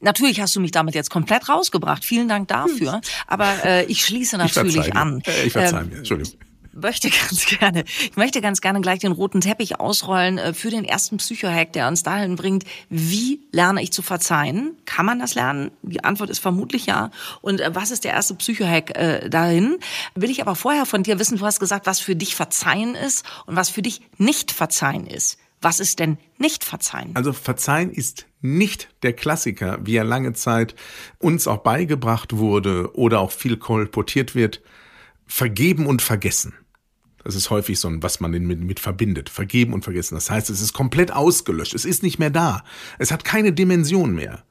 natürlich 0.00 0.40
hast 0.40 0.56
du 0.56 0.60
mich 0.60 0.70
damit 0.70 0.94
jetzt 0.94 1.10
komplett 1.10 1.48
rausgebracht. 1.48 2.04
Vielen 2.04 2.28
Dank 2.28 2.48
dafür. 2.48 3.00
Aber 3.26 3.64
äh, 3.64 3.84
ich 3.84 4.04
schließe 4.04 4.36
Ich 4.36 4.54
natürlich 4.56 4.86
dir. 4.86 4.96
an. 4.96 5.20
Äh, 5.26 5.44
Ich 5.46 5.52
verzeih 5.52 5.80
Ähm, 5.82 5.88
mir, 5.90 5.96
Entschuldigung. 5.98 6.38
Möchte 6.80 7.10
ganz 7.28 7.46
gerne, 7.46 7.84
ich 7.86 8.16
möchte 8.16 8.40
ganz 8.40 8.60
gerne 8.60 8.80
gleich 8.80 9.00
den 9.00 9.12
roten 9.12 9.40
Teppich 9.40 9.80
ausrollen 9.80 10.38
äh, 10.38 10.54
für 10.54 10.70
den 10.70 10.84
ersten 10.84 11.18
Psychohack, 11.18 11.72
der 11.72 11.88
uns 11.88 12.02
dahin 12.02 12.36
bringt, 12.36 12.64
wie 12.88 13.40
lerne 13.52 13.82
ich 13.82 13.92
zu 13.92 14.02
verzeihen? 14.02 14.76
Kann 14.84 15.06
man 15.06 15.18
das 15.18 15.34
lernen? 15.34 15.70
Die 15.82 16.04
Antwort 16.04 16.30
ist 16.30 16.38
vermutlich 16.38 16.86
ja. 16.86 17.10
Und 17.40 17.60
äh, 17.60 17.74
was 17.74 17.90
ist 17.90 18.04
der 18.04 18.12
erste 18.12 18.34
Psychohack 18.34 18.96
äh, 18.96 19.28
dahin? 19.28 19.78
Will 20.14 20.30
ich 20.30 20.42
aber 20.42 20.56
vorher 20.56 20.86
von 20.86 21.02
dir 21.02 21.18
wissen, 21.18 21.38
du 21.38 21.46
hast 21.46 21.60
gesagt, 21.60 21.86
was 21.86 22.00
für 22.00 22.16
dich 22.16 22.34
Verzeihen 22.34 22.94
ist 22.94 23.24
und 23.46 23.56
was 23.56 23.70
für 23.70 23.82
dich 23.82 24.00
nicht 24.16 24.52
Verzeihen 24.52 25.06
ist. 25.06 25.38
Was 25.60 25.80
ist 25.80 25.98
denn 25.98 26.18
nicht 26.38 26.64
Verzeihen? 26.64 27.10
Also 27.14 27.32
Verzeihen 27.32 27.90
ist 27.90 28.26
nicht 28.40 28.88
der 29.02 29.12
Klassiker, 29.12 29.78
wie 29.82 29.96
er 29.96 30.04
lange 30.04 30.32
Zeit 30.32 30.74
uns 31.18 31.48
auch 31.48 31.58
beigebracht 31.58 32.36
wurde 32.36 32.94
oder 32.94 33.20
auch 33.20 33.32
viel 33.32 33.56
kolportiert 33.56 34.34
wird. 34.34 34.62
Vergeben 35.26 35.86
und 35.86 36.00
vergessen. 36.00 36.54
Das 37.28 37.34
ist 37.34 37.50
häufig 37.50 37.78
so 37.78 37.88
ein, 37.88 38.02
was 38.02 38.20
man 38.20 38.30
mit, 38.30 38.60
mit 38.60 38.80
verbindet. 38.80 39.28
Vergeben 39.28 39.74
und 39.74 39.84
vergessen. 39.84 40.14
Das 40.14 40.30
heißt, 40.30 40.48
es 40.48 40.62
ist 40.62 40.72
komplett 40.72 41.12
ausgelöscht. 41.12 41.74
Es 41.74 41.84
ist 41.84 42.02
nicht 42.02 42.18
mehr 42.18 42.30
da. 42.30 42.64
Es 42.98 43.12
hat 43.12 43.22
keine 43.22 43.52
Dimension 43.52 44.14
mehr. 44.14 44.44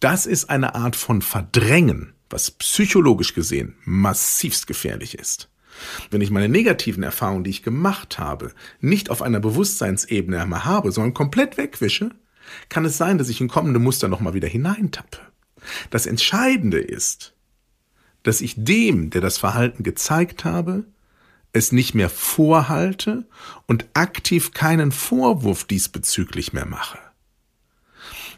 Das 0.00 0.26
ist 0.26 0.50
eine 0.50 0.74
Art 0.74 0.96
von 0.96 1.22
Verdrängen, 1.22 2.12
was 2.28 2.50
psychologisch 2.50 3.34
gesehen 3.34 3.76
massivst 3.84 4.66
gefährlich 4.66 5.16
ist. 5.16 5.48
Wenn 6.10 6.22
ich 6.22 6.32
meine 6.32 6.48
negativen 6.48 7.04
Erfahrungen, 7.04 7.44
die 7.44 7.50
ich 7.50 7.62
gemacht 7.62 8.18
habe, 8.18 8.52
nicht 8.80 9.08
auf 9.08 9.22
einer 9.22 9.38
Bewusstseinsebene 9.38 10.42
einmal 10.42 10.64
habe, 10.64 10.90
sondern 10.90 11.14
komplett 11.14 11.56
wegwische, 11.56 12.10
kann 12.68 12.84
es 12.84 12.96
sein, 12.96 13.16
dass 13.16 13.28
ich 13.28 13.40
in 13.40 13.46
kommende 13.46 13.78
Muster 13.78 14.08
nochmal 14.08 14.34
wieder 14.34 14.48
hineintappe. 14.48 15.18
Das 15.90 16.06
Entscheidende 16.06 16.80
ist, 16.80 17.32
dass 18.24 18.40
ich 18.40 18.56
dem, 18.56 19.10
der 19.10 19.20
das 19.20 19.38
Verhalten 19.38 19.84
gezeigt 19.84 20.44
habe, 20.44 20.86
es 21.54 21.72
nicht 21.72 21.94
mehr 21.94 22.10
vorhalte 22.10 23.26
und 23.66 23.86
aktiv 23.94 24.52
keinen 24.52 24.92
Vorwurf 24.92 25.64
diesbezüglich 25.64 26.52
mehr 26.52 26.66
mache. 26.66 26.98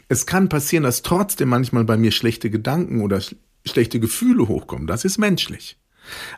Es 0.07 0.25
kann 0.25 0.47
passieren, 0.47 0.83
dass 0.83 1.01
trotzdem 1.01 1.49
manchmal 1.49 1.83
bei 1.83 1.97
mir 1.97 2.11
schlechte 2.11 2.49
Gedanken 2.49 3.01
oder 3.01 3.19
sch 3.19 3.35
schlechte 3.65 3.99
Gefühle 3.99 4.47
hochkommen. 4.47 4.87
Das 4.87 5.03
ist 5.03 5.17
menschlich. 5.17 5.77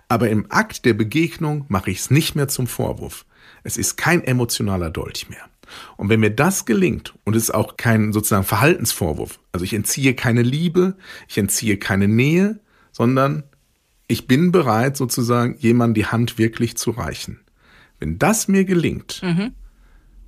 Aber 0.08 0.32
im 0.32 0.48
Akt 0.50 0.84
der 0.86 0.96
Begegnung 0.96 1.66
mache 1.68 1.92
ich 1.92 2.00
es 2.00 2.10
nicht 2.10 2.34
mehr 2.34 2.48
zum 2.48 2.66
Vorwurf. 2.66 3.28
Es 3.64 3.78
ist 3.78 3.98
kein 3.98 4.24
emotionaler 4.24 4.90
Dolch 4.90 5.30
mehr. 5.30 5.46
Und 5.98 6.10
wenn 6.10 6.22
mir 6.22 6.32
das 6.32 6.66
gelingt, 6.66 7.14
und 7.26 7.36
es 7.36 7.44
ist 7.44 7.54
auch 7.54 7.78
kein 7.78 8.14
sozusagen 8.14 8.46
Verhaltensvorwurf, 8.46 9.40
also 9.52 9.64
ich 9.64 9.74
entziehe 9.74 10.16
keine 10.16 10.42
Liebe, 10.42 10.98
ich 11.28 11.38
entziehe 11.38 11.78
keine 11.78 12.08
Nähe, 12.08 12.60
sondern 12.92 13.44
ich 14.10 14.28
bin 14.28 14.52
bereit, 14.52 14.98
sozusagen 14.98 15.56
jemandem 15.60 15.94
die 15.94 16.06
Hand 16.08 16.38
wirklich 16.38 16.76
zu 16.76 16.92
reichen. 16.92 17.40
Wenn 18.00 18.18
das 18.18 18.48
mir 18.48 18.66
gelingt, 18.66 19.22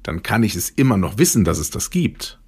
dann 0.03 0.23
kann 0.23 0.43
ich 0.43 0.55
es 0.55 0.69
immer 0.69 0.97
noch 0.97 1.17
wissen, 1.17 1.43
dass 1.43 1.57
es 1.57 1.71
das 1.71 1.89
gibt. 1.89 2.39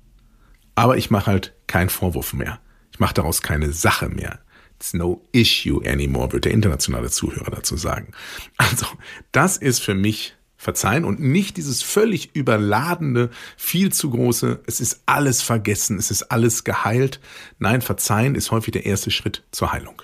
Aber 0.75 0.95
ich 0.95 1.09
mache 1.09 1.25
halt 1.27 1.53
keinen 1.67 1.89
Vorwurf 1.89 2.33
mehr. 2.33 2.59
Ich 2.91 2.99
mache 2.99 3.15
daraus 3.15 3.41
keine 3.41 3.73
Sache 3.73 4.09
mehr. 4.09 4.39
It's 4.75 4.93
no 4.93 5.23
issue 5.31 5.81
anymore, 5.89 6.33
wird 6.33 6.45
der 6.45 6.51
internationale 6.51 7.09
Zuhörer 7.09 7.49
dazu 7.49 7.77
sagen. 7.77 8.11
Also, 8.57 8.85
das 9.31 9.57
ist 9.57 9.79
für 9.79 9.95
mich 9.95 10.35
Verzeihen 10.55 11.03
und 11.03 11.19
nicht 11.19 11.57
dieses 11.57 11.81
völlig 11.81 12.35
überladene, 12.35 13.31
viel 13.57 13.91
zu 13.91 14.11
große, 14.11 14.61
es 14.67 14.79
ist 14.79 15.01
alles 15.07 15.41
vergessen, 15.41 15.97
es 15.97 16.11
ist 16.11 16.23
alles 16.31 16.63
geheilt. 16.63 17.19
Nein, 17.57 17.81
Verzeihen 17.81 18.35
ist 18.35 18.51
häufig 18.51 18.71
der 18.73 18.85
erste 18.85 19.09
Schritt 19.09 19.43
zur 19.51 19.73
Heilung. 19.73 20.03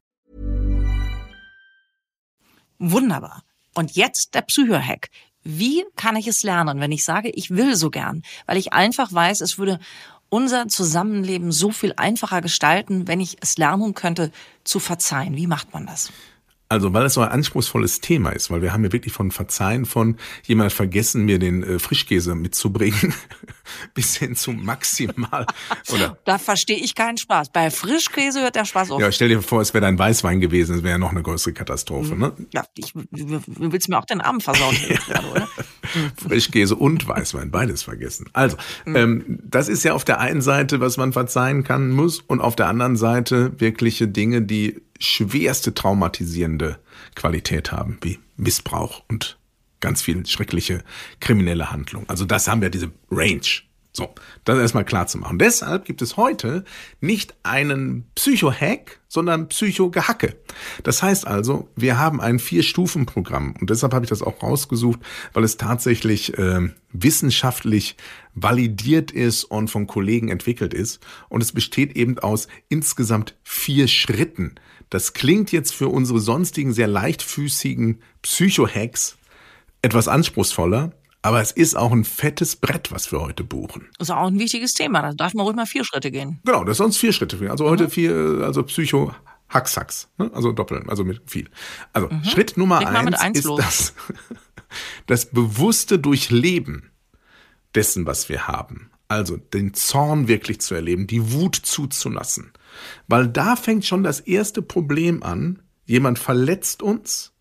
Wunderbar. 2.83 3.43
Und 3.75 3.95
jetzt 3.95 4.33
der 4.33 4.41
Psychohack. 4.41 5.09
Wie 5.43 5.85
kann 5.95 6.15
ich 6.15 6.27
es 6.27 6.41
lernen, 6.41 6.79
wenn 6.79 6.91
ich 6.91 7.05
sage, 7.05 7.29
ich 7.29 7.51
will 7.51 7.75
so 7.75 7.91
gern? 7.91 8.23
Weil 8.47 8.57
ich 8.57 8.73
einfach 8.73 9.13
weiß, 9.13 9.41
es 9.41 9.59
würde 9.59 9.79
unser 10.29 10.67
Zusammenleben 10.67 11.51
so 11.51 11.71
viel 11.71 11.93
einfacher 11.95 12.41
gestalten, 12.41 13.07
wenn 13.07 13.19
ich 13.19 13.37
es 13.41 13.57
lernen 13.59 13.93
könnte, 13.93 14.31
zu 14.63 14.79
verzeihen. 14.79 15.35
Wie 15.35 15.45
macht 15.45 15.73
man 15.73 15.85
das? 15.85 16.11
Also, 16.71 16.93
weil 16.93 17.05
es 17.05 17.15
so 17.15 17.21
ein 17.21 17.27
anspruchsvolles 17.27 17.99
Thema 17.99 18.29
ist, 18.29 18.49
weil 18.49 18.61
wir 18.61 18.71
haben 18.71 18.85
ja 18.85 18.93
wirklich 18.93 19.11
von 19.11 19.31
Verzeihen 19.31 19.85
von 19.85 20.15
jemand 20.45 20.71
vergessen, 20.71 21.25
mir 21.25 21.37
den 21.37 21.63
äh, 21.63 21.79
Frischkäse 21.79 22.33
mitzubringen, 22.33 23.13
bis 23.93 24.15
hin 24.15 24.37
zu 24.37 24.53
maximal. 24.53 25.45
Oder 25.91 26.17
Da 26.23 26.37
verstehe 26.37 26.77
ich 26.77 26.95
keinen 26.95 27.17
Spaß. 27.17 27.49
Bei 27.51 27.69
Frischkäse 27.71 28.39
hört 28.39 28.55
der 28.55 28.63
Spaß 28.63 28.91
auf. 28.91 29.01
ja, 29.01 29.11
stell 29.11 29.27
dir 29.27 29.41
vor, 29.41 29.59
es 29.59 29.73
wäre 29.73 29.81
dein 29.81 29.99
Weißwein 29.99 30.39
gewesen, 30.39 30.75
das 30.75 30.83
wäre 30.83 30.93
ja 30.93 30.97
noch 30.97 31.11
eine 31.11 31.21
größere 31.23 31.51
Katastrophe. 31.51 32.15
Ne? 32.15 32.31
Ja, 32.53 32.63
ich, 32.77 32.93
du 32.93 33.41
willst 33.49 33.89
mir 33.89 33.99
auch 33.99 34.05
den 34.05 34.21
Abend 34.21 34.41
versauen, 34.41 34.73
gerade, 35.07 35.27
oder? 35.27 35.49
Frischkäse 36.25 36.77
und 36.77 37.05
Weißwein, 37.05 37.51
beides 37.51 37.83
vergessen. 37.83 38.29
Also, 38.31 38.55
ähm, 38.85 39.39
das 39.43 39.67
ist 39.67 39.83
ja 39.83 39.91
auf 39.91 40.05
der 40.05 40.21
einen 40.21 40.41
Seite, 40.41 40.79
was 40.79 40.95
man 40.95 41.11
verzeihen 41.11 41.65
kann 41.65 41.89
muss, 41.89 42.21
und 42.21 42.39
auf 42.39 42.55
der 42.55 42.67
anderen 42.67 42.95
Seite 42.95 43.59
wirkliche 43.59 44.07
Dinge, 44.07 44.41
die 44.41 44.79
schwerste 45.01 45.73
traumatisierende 45.73 46.79
Qualität 47.15 47.71
haben, 47.71 47.97
wie 48.01 48.19
Missbrauch 48.37 49.03
und 49.07 49.37
ganz 49.79 50.01
viel 50.01 50.25
schreckliche 50.25 50.83
kriminelle 51.19 51.71
Handlung. 51.71 52.07
Also 52.07 52.25
das 52.25 52.47
haben 52.47 52.61
wir 52.61 52.69
diese 52.69 52.91
Range. 53.09 53.41
So, 53.93 54.15
das 54.45 54.57
erstmal 54.57 54.85
klar 54.85 55.07
zu 55.07 55.17
machen. 55.17 55.37
Deshalb 55.37 55.83
gibt 55.83 56.01
es 56.01 56.15
heute 56.15 56.63
nicht 57.01 57.35
einen 57.43 58.05
Psycho-Hack, 58.15 59.01
sondern 59.09 59.49
Psycho-Gehacke. 59.49 60.37
Das 60.83 61.03
heißt 61.03 61.27
also, 61.27 61.67
wir 61.75 61.99
haben 61.99 62.21
ein 62.21 62.39
Vier-Stufen-Programm 62.39 63.55
und 63.59 63.69
deshalb 63.69 63.93
habe 63.93 64.05
ich 64.05 64.09
das 64.09 64.21
auch 64.21 64.41
rausgesucht, 64.41 65.01
weil 65.33 65.43
es 65.43 65.57
tatsächlich 65.57 66.37
äh, 66.37 66.69
wissenschaftlich 66.93 67.97
validiert 68.33 69.11
ist 69.11 69.43
und 69.43 69.69
von 69.69 69.87
Kollegen 69.87 70.29
entwickelt 70.29 70.73
ist. 70.73 71.01
Und 71.27 71.41
es 71.41 71.51
besteht 71.51 71.97
eben 71.97 72.17
aus 72.19 72.47
insgesamt 72.69 73.35
vier 73.43 73.89
Schritten. 73.89 74.55
Das 74.91 75.13
klingt 75.13 75.51
jetzt 75.51 75.73
für 75.73 75.87
unsere 75.87 76.19
sonstigen 76.19 76.73
sehr 76.73 76.87
leichtfüßigen 76.87 78.01
Psycho-Hacks 78.21 79.17
etwas 79.81 80.07
anspruchsvoller, 80.07 80.91
Aber 81.23 81.39
es 81.39 81.51
ist 81.51 81.75
auch 81.77 81.91
ein 81.91 82.03
fettes 82.03 82.55
Brett, 82.55 82.91
was 82.91 83.11
wir 83.11 83.21
heute 83.21 83.43
buchen. 83.43 83.87
Das 83.97 84.09
ist 84.09 84.13
auch 84.13 84.27
ein 84.27 84.39
wichtiges 84.39 84.73
Thema. 84.73 85.01
Da 85.01 85.13
darf 85.13 85.33
man 85.33 85.45
ruhig 85.45 85.55
mal 85.55 85.67
vier 85.67 85.85
Schritte 85.85 86.11
gehen. 86.11 86.39
Genau, 86.43 86.63
das 86.63 86.77
sind 86.77 86.85
sonst 86.85 86.97
vier 86.97 87.13
Schritte. 87.13 87.49
Also 87.49 87.69
heute 87.69 87.89
vier, 87.89 88.41
also 88.43 88.63
Psycho 88.63 89.13
Haxhacks, 89.47 90.09
ne? 90.17 90.31
also 90.33 90.51
doppeln, 90.51 90.89
also 90.89 91.03
mit 91.03 91.21
viel. 91.29 91.49
Also 91.93 92.09
mhm. 92.09 92.23
Schritt 92.23 92.57
Nummer 92.57 92.79
eins, 92.79 93.19
eins, 93.19 93.39
ist 93.39 93.49
das, 93.57 93.93
das 95.05 95.27
bewusste 95.27 95.99
Durchleben 95.99 96.89
dessen, 97.75 98.05
was 98.05 98.27
wir 98.27 98.47
haben. 98.47 98.89
Also 99.07 99.37
den 99.37 99.73
Zorn 99.73 100.27
wirklich 100.27 100.59
zu 100.61 100.73
erleben, 100.73 101.05
die 101.05 101.33
Wut 101.33 101.55
zuzulassen. 101.55 102.51
Weil 103.07 103.27
da 103.27 103.55
fängt 103.55 103.85
schon 103.85 104.03
das 104.03 104.19
erste 104.19 104.61
Problem 104.61 105.23
an. 105.23 105.61
Jemand 105.85 106.19
verletzt 106.19 106.81
uns 106.81 107.33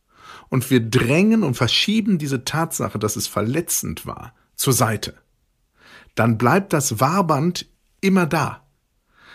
und 0.48 0.70
wir 0.70 0.80
drängen 0.80 1.42
und 1.42 1.54
verschieben 1.54 2.18
diese 2.18 2.44
Tatsache, 2.44 2.98
dass 2.98 3.16
es 3.16 3.26
verletzend 3.26 4.06
war, 4.06 4.34
zur 4.56 4.72
Seite. 4.72 5.14
Dann 6.14 6.38
bleibt 6.38 6.72
das 6.72 7.00
Wahrband 7.00 7.66
immer 8.00 8.26
da. 8.26 8.66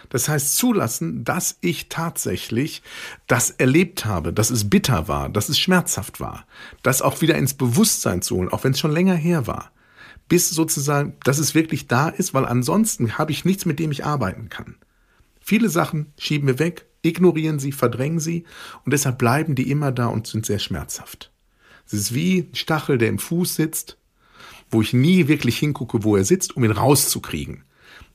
Das 0.09 0.27
heißt 0.29 0.57
zulassen, 0.57 1.23
dass 1.23 1.57
ich 1.61 1.89
tatsächlich 1.89 2.83
das 3.27 3.49
erlebt 3.49 4.05
habe, 4.05 4.33
dass 4.33 4.51
es 4.51 4.69
bitter 4.69 5.07
war, 5.07 5.29
dass 5.29 5.49
es 5.49 5.57
schmerzhaft 5.57 6.19
war, 6.19 6.45
das 6.83 7.01
auch 7.01 7.21
wieder 7.21 7.35
ins 7.35 7.55
Bewusstsein 7.55 8.21
zu 8.21 8.35
holen, 8.35 8.49
auch 8.49 8.63
wenn 8.63 8.73
es 8.73 8.79
schon 8.79 8.91
länger 8.91 9.15
her 9.15 9.47
war 9.47 9.71
bis 10.27 10.49
sozusagen, 10.49 11.13
dass 11.23 11.37
es 11.37 11.55
wirklich 11.55 11.87
da 11.87 12.09
ist, 12.09 12.33
weil 12.33 12.45
ansonsten 12.45 13.17
habe 13.17 13.31
ich 13.31 13.45
nichts, 13.45 13.65
mit 13.65 13.79
dem 13.79 13.91
ich 13.91 14.05
arbeiten 14.05 14.49
kann. 14.49 14.75
Viele 15.47 15.69
Sachen 15.69 16.11
schieben 16.17 16.47
wir 16.47 16.57
weg, 16.57 16.87
ignorieren 17.03 17.59
sie, 17.59 17.71
verdrängen 17.71 18.19
sie 18.19 18.45
und 18.83 18.93
deshalb 18.93 19.19
bleiben 19.19 19.53
die 19.53 19.69
immer 19.69 19.91
da 19.91 20.07
und 20.07 20.25
sind 20.25 20.43
sehr 20.43 20.57
schmerzhaft. 20.57 21.31
Es 21.85 21.93
ist 21.93 22.15
wie 22.15 22.39
ein 22.39 22.55
Stachel, 22.55 22.97
der 22.97 23.09
im 23.09 23.19
Fuß 23.19 23.53
sitzt, 23.53 23.99
wo 24.71 24.81
ich 24.81 24.91
nie 24.91 25.27
wirklich 25.27 25.59
hingucke, 25.59 26.03
wo 26.03 26.15
er 26.15 26.25
sitzt, 26.25 26.55
um 26.57 26.63
ihn 26.63 26.71
rauszukriegen. 26.71 27.63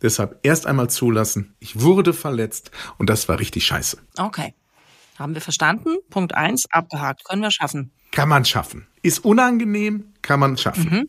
Deshalb 0.02 0.40
erst 0.42 0.66
einmal 0.66 0.90
zulassen, 0.90 1.54
ich 1.60 1.80
wurde 1.80 2.14
verletzt 2.14 2.72
und 2.98 3.08
das 3.08 3.28
war 3.28 3.38
richtig 3.38 3.64
scheiße. 3.64 3.98
Okay. 4.18 4.52
Haben 5.16 5.34
wir 5.34 5.40
verstanden? 5.40 5.98
Punkt 6.08 6.34
eins 6.34 6.66
abgehakt. 6.72 7.24
Können 7.24 7.42
wir 7.42 7.52
schaffen. 7.52 7.92
Kann 8.10 8.28
man 8.28 8.44
schaffen. 8.44 8.88
Ist 9.02 9.24
unangenehm, 9.24 10.14
kann 10.22 10.40
man 10.40 10.56
schaffen. 10.56 10.90
Mhm. 10.90 11.06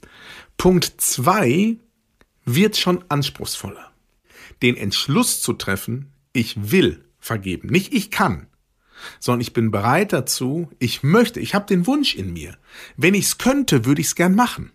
Punkt 0.55 1.01
zwei 1.01 1.77
wird 2.45 2.77
schon 2.77 3.03
anspruchsvoller. 3.09 3.90
Den 4.61 4.77
Entschluss 4.77 5.41
zu 5.41 5.53
treffen, 5.53 6.11
ich 6.33 6.71
will 6.71 7.05
vergeben. 7.19 7.69
Nicht 7.69 7.93
ich 7.93 8.11
kann, 8.11 8.47
sondern 9.19 9.41
ich 9.41 9.53
bin 9.53 9.71
bereit 9.71 10.13
dazu, 10.13 10.69
ich 10.79 11.03
möchte, 11.03 11.39
ich 11.39 11.55
habe 11.55 11.65
den 11.65 11.87
Wunsch 11.87 12.15
in 12.15 12.33
mir. 12.33 12.57
Wenn 12.97 13.13
ich 13.13 13.25
es 13.25 13.37
könnte, 13.37 13.85
würde 13.85 14.01
ich 14.01 14.07
es 14.07 14.15
gern 14.15 14.35
machen. 14.35 14.71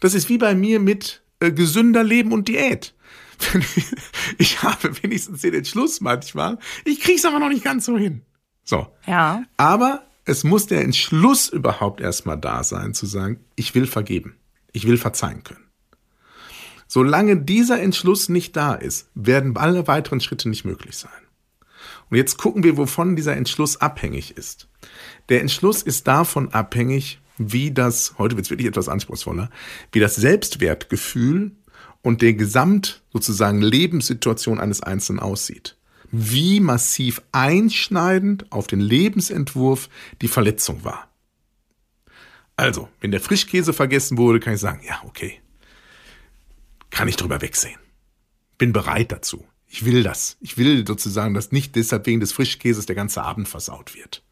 Das 0.00 0.14
ist 0.14 0.28
wie 0.28 0.38
bei 0.38 0.54
mir 0.54 0.80
mit 0.80 1.22
äh, 1.40 1.52
gesünder 1.52 2.02
Leben 2.02 2.32
und 2.32 2.48
Diät. 2.48 2.94
ich 4.38 4.62
habe 4.62 5.02
wenigstens 5.02 5.42
den 5.42 5.54
Entschluss 5.54 6.00
manchmal, 6.00 6.58
ich 6.84 7.00
kriege 7.00 7.18
es 7.18 7.24
aber 7.24 7.38
noch 7.38 7.48
nicht 7.48 7.64
ganz 7.64 7.86
so 7.86 7.96
hin. 7.96 8.22
So. 8.64 8.86
Ja. 9.06 9.44
Aber 9.56 10.04
es 10.24 10.44
muss 10.44 10.66
der 10.66 10.82
Entschluss 10.82 11.48
überhaupt 11.48 12.00
erstmal 12.00 12.38
da 12.38 12.62
sein, 12.62 12.94
zu 12.94 13.06
sagen, 13.06 13.40
ich 13.56 13.74
will 13.74 13.86
vergeben. 13.86 14.36
Ich 14.72 14.86
will 14.86 14.98
verzeihen 14.98 15.42
können. 15.42 15.69
Solange 16.92 17.36
dieser 17.36 17.80
Entschluss 17.80 18.28
nicht 18.28 18.56
da 18.56 18.74
ist, 18.74 19.10
werden 19.14 19.56
alle 19.56 19.86
weiteren 19.86 20.20
Schritte 20.20 20.48
nicht 20.48 20.64
möglich 20.64 20.96
sein. 20.96 21.12
Und 22.10 22.16
jetzt 22.16 22.36
gucken 22.36 22.64
wir, 22.64 22.76
wovon 22.76 23.14
dieser 23.14 23.36
Entschluss 23.36 23.76
abhängig 23.76 24.36
ist. 24.36 24.66
Der 25.28 25.40
Entschluss 25.40 25.82
ist 25.82 26.08
davon 26.08 26.52
abhängig, 26.52 27.20
wie 27.38 27.70
das, 27.70 28.14
heute 28.18 28.34
wird 28.34 28.46
es 28.46 28.50
wirklich 28.50 28.66
etwas 28.66 28.88
anspruchsvoller, 28.88 29.50
wie 29.92 30.00
das 30.00 30.16
Selbstwertgefühl 30.16 31.52
und 32.02 32.22
der 32.22 32.32
Gesamt 32.34 33.04
sozusagen 33.12 33.62
Lebenssituation 33.62 34.58
eines 34.58 34.82
Einzelnen 34.82 35.20
aussieht. 35.20 35.76
Wie 36.10 36.58
massiv 36.58 37.22
einschneidend 37.30 38.50
auf 38.50 38.66
den 38.66 38.80
Lebensentwurf 38.80 39.88
die 40.22 40.28
Verletzung 40.28 40.82
war. 40.82 41.08
Also, 42.56 42.88
wenn 43.00 43.12
der 43.12 43.20
Frischkäse 43.20 43.72
vergessen 43.72 44.18
wurde, 44.18 44.40
kann 44.40 44.54
ich 44.54 44.60
sagen, 44.60 44.80
ja, 44.84 45.00
okay. 45.06 45.40
Kann 47.00 47.08
ich 47.08 47.16
drüber 47.16 47.40
wegsehen. 47.40 47.80
Bin 48.58 48.74
bereit 48.74 49.10
dazu. 49.10 49.46
Ich 49.66 49.86
will 49.86 50.02
das. 50.02 50.36
Ich 50.42 50.58
will 50.58 50.86
sozusagen, 50.86 51.32
dass 51.32 51.50
nicht 51.50 51.74
deshalb 51.74 52.04
wegen 52.04 52.20
des 52.20 52.32
Frischkäses 52.32 52.84
der 52.84 52.94
ganze 52.94 53.22
Abend 53.22 53.48
versaut 53.48 53.94
wird. 53.94 54.22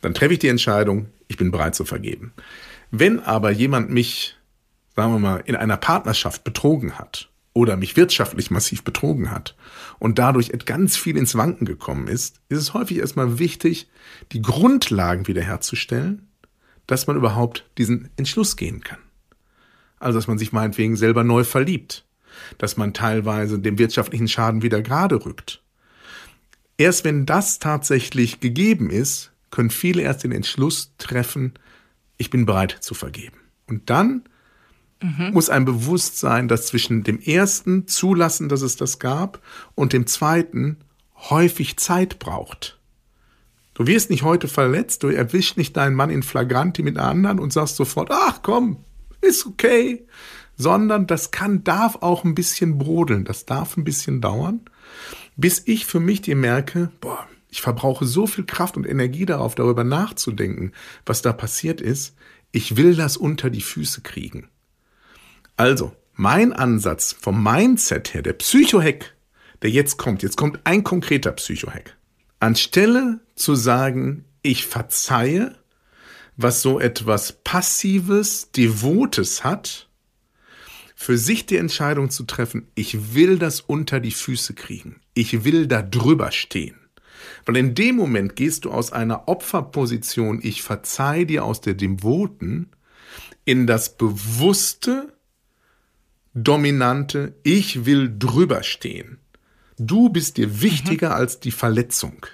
Dann 0.00 0.12
treffe 0.12 0.32
ich 0.32 0.40
die 0.40 0.48
Entscheidung, 0.48 1.10
ich 1.28 1.36
bin 1.36 1.52
bereit 1.52 1.76
zu 1.76 1.84
vergeben. 1.84 2.32
Wenn 2.90 3.20
aber 3.20 3.52
jemand 3.52 3.88
mich, 3.88 4.36
sagen 4.96 5.12
wir 5.12 5.20
mal, 5.20 5.44
in 5.46 5.54
einer 5.54 5.76
Partnerschaft 5.76 6.42
betrogen 6.42 6.98
hat 6.98 7.30
oder 7.52 7.76
mich 7.76 7.96
wirtschaftlich 7.96 8.50
massiv 8.50 8.82
betrogen 8.82 9.30
hat 9.30 9.54
und 10.00 10.18
dadurch 10.18 10.50
ganz 10.66 10.96
viel 10.96 11.16
ins 11.16 11.36
Wanken 11.36 11.66
gekommen 11.66 12.08
ist, 12.08 12.40
ist 12.48 12.58
es 12.58 12.74
häufig 12.74 12.98
erstmal 12.98 13.38
wichtig, 13.38 13.88
die 14.32 14.42
Grundlagen 14.42 15.28
wiederherzustellen 15.28 16.26
dass 16.90 17.06
man 17.06 17.16
überhaupt 17.16 17.70
diesen 17.78 18.10
Entschluss 18.16 18.56
gehen 18.56 18.80
kann. 18.80 18.98
Also, 20.00 20.18
dass 20.18 20.26
man 20.26 20.38
sich 20.38 20.52
meinetwegen 20.52 20.96
selber 20.96 21.22
neu 21.22 21.44
verliebt, 21.44 22.04
dass 22.58 22.76
man 22.76 22.92
teilweise 22.92 23.58
dem 23.58 23.78
wirtschaftlichen 23.78 24.26
Schaden 24.26 24.62
wieder 24.62 24.82
gerade 24.82 25.24
rückt. 25.24 25.62
Erst 26.76 27.04
wenn 27.04 27.26
das 27.26 27.58
tatsächlich 27.58 28.40
gegeben 28.40 28.90
ist, 28.90 29.30
können 29.50 29.70
viele 29.70 30.02
erst 30.02 30.24
den 30.24 30.32
Entschluss 30.32 30.94
treffen, 30.98 31.52
ich 32.16 32.30
bin 32.30 32.46
bereit 32.46 32.78
zu 32.80 32.94
vergeben. 32.94 33.36
Und 33.66 33.90
dann 33.90 34.22
mhm. 35.02 35.30
muss 35.32 35.50
ein 35.50 35.64
Bewusstsein, 35.64 36.48
das 36.48 36.66
zwischen 36.66 37.04
dem 37.04 37.20
ersten 37.20 37.86
Zulassen, 37.86 38.48
dass 38.48 38.62
es 38.62 38.76
das 38.76 38.98
gab, 38.98 39.42
und 39.74 39.92
dem 39.92 40.06
zweiten 40.06 40.78
häufig 41.16 41.76
Zeit 41.76 42.18
braucht. 42.18 42.78
Du 43.74 43.86
wirst 43.86 44.10
nicht 44.10 44.22
heute 44.22 44.48
verletzt, 44.48 45.02
du 45.02 45.08
erwischst 45.08 45.56
nicht 45.56 45.76
deinen 45.76 45.94
Mann 45.94 46.10
in 46.10 46.22
Flagranti 46.22 46.82
mit 46.82 46.98
anderen 46.98 47.38
und 47.38 47.52
sagst 47.52 47.76
sofort, 47.76 48.10
ach 48.10 48.40
komm, 48.42 48.84
ist 49.20 49.46
okay. 49.46 50.06
Sondern 50.56 51.06
das 51.06 51.30
kann, 51.30 51.64
darf 51.64 51.96
auch 52.02 52.24
ein 52.24 52.34
bisschen 52.34 52.76
brodeln, 52.78 53.24
das 53.24 53.46
darf 53.46 53.76
ein 53.76 53.84
bisschen 53.84 54.20
dauern, 54.20 54.60
bis 55.36 55.62
ich 55.64 55.86
für 55.86 56.00
mich 56.00 56.20
dir 56.20 56.36
merke, 56.36 56.90
boah, 57.00 57.26
ich 57.48 57.62
verbrauche 57.62 58.04
so 58.04 58.26
viel 58.26 58.44
Kraft 58.44 58.76
und 58.76 58.86
Energie 58.86 59.26
darauf, 59.26 59.54
darüber 59.54 59.84
nachzudenken, 59.84 60.72
was 61.06 61.22
da 61.22 61.32
passiert 61.32 61.80
ist. 61.80 62.14
Ich 62.52 62.76
will 62.76 62.94
das 62.94 63.16
unter 63.16 63.50
die 63.50 63.60
Füße 63.60 64.02
kriegen. 64.02 64.48
Also, 65.56 65.92
mein 66.14 66.52
Ansatz 66.52 67.16
vom 67.18 67.42
Mindset 67.42 68.14
her, 68.14 68.22
der 68.22 68.34
Psychohack, 68.34 69.14
der 69.62 69.70
jetzt 69.70 69.96
kommt, 69.96 70.22
jetzt 70.22 70.36
kommt 70.36 70.60
ein 70.64 70.84
konkreter 70.84 71.32
Psychohack. 71.32 71.96
Anstelle 72.38 73.20
zu 73.34 73.54
sagen, 73.54 74.24
ich 74.42 74.66
verzeihe, 74.66 75.56
was 76.36 76.62
so 76.62 76.80
etwas 76.80 77.32
Passives, 77.44 78.50
Devotes 78.52 79.44
hat, 79.44 79.88
für 80.94 81.16
sich 81.16 81.46
die 81.46 81.56
Entscheidung 81.56 82.10
zu 82.10 82.24
treffen, 82.24 82.68
ich 82.74 83.14
will 83.14 83.38
das 83.38 83.60
unter 83.60 84.00
die 84.00 84.10
Füße 84.10 84.54
kriegen. 84.54 85.00
Ich 85.14 85.44
will 85.44 85.66
da 85.66 85.80
drüber 85.80 86.30
stehen. 86.30 86.76
Weil 87.46 87.56
in 87.56 87.74
dem 87.74 87.96
Moment 87.96 88.36
gehst 88.36 88.64
du 88.64 88.70
aus 88.70 88.92
einer 88.92 89.26
Opferposition, 89.28 90.40
ich 90.42 90.62
verzeih 90.62 91.24
dir 91.24 91.44
aus 91.44 91.60
der 91.60 91.74
Devoten, 91.74 92.70
in 93.44 93.66
das 93.66 93.96
bewusste, 93.96 95.12
dominante, 96.34 97.34
ich 97.42 97.86
will 97.86 98.14
drüber 98.18 98.62
stehen. 98.62 99.18
Du 99.78 100.10
bist 100.10 100.36
dir 100.36 100.60
wichtiger 100.60 101.08
mhm. 101.08 101.14
als 101.14 101.40
die 101.40 101.50
Verletzung. 101.50 102.26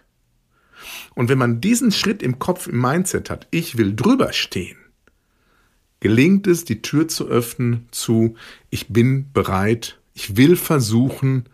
Und 1.15 1.29
wenn 1.29 1.39
man 1.39 1.61
diesen 1.61 1.93
Schritt 1.93 2.23
im 2.23 2.39
Kopf, 2.39 2.67
im 2.67 2.81
Mindset 2.81 3.31
hat, 3.31 3.47
ich 3.51 3.77
will 3.79 3.95
drüber 3.95 4.33
stehen, 4.33 4.79
gelingt 6.01 6.47
es, 6.47 6.65
die 6.65 6.83
Tür 6.83 7.09
zu 7.09 7.27
öffnen 7.29 7.89
zu, 7.91 8.37
ich 8.71 8.89
bin 8.89 9.33
bereit, 9.33 9.99
ich 10.15 10.37
will 10.37 10.57
versuchen, 10.57 11.49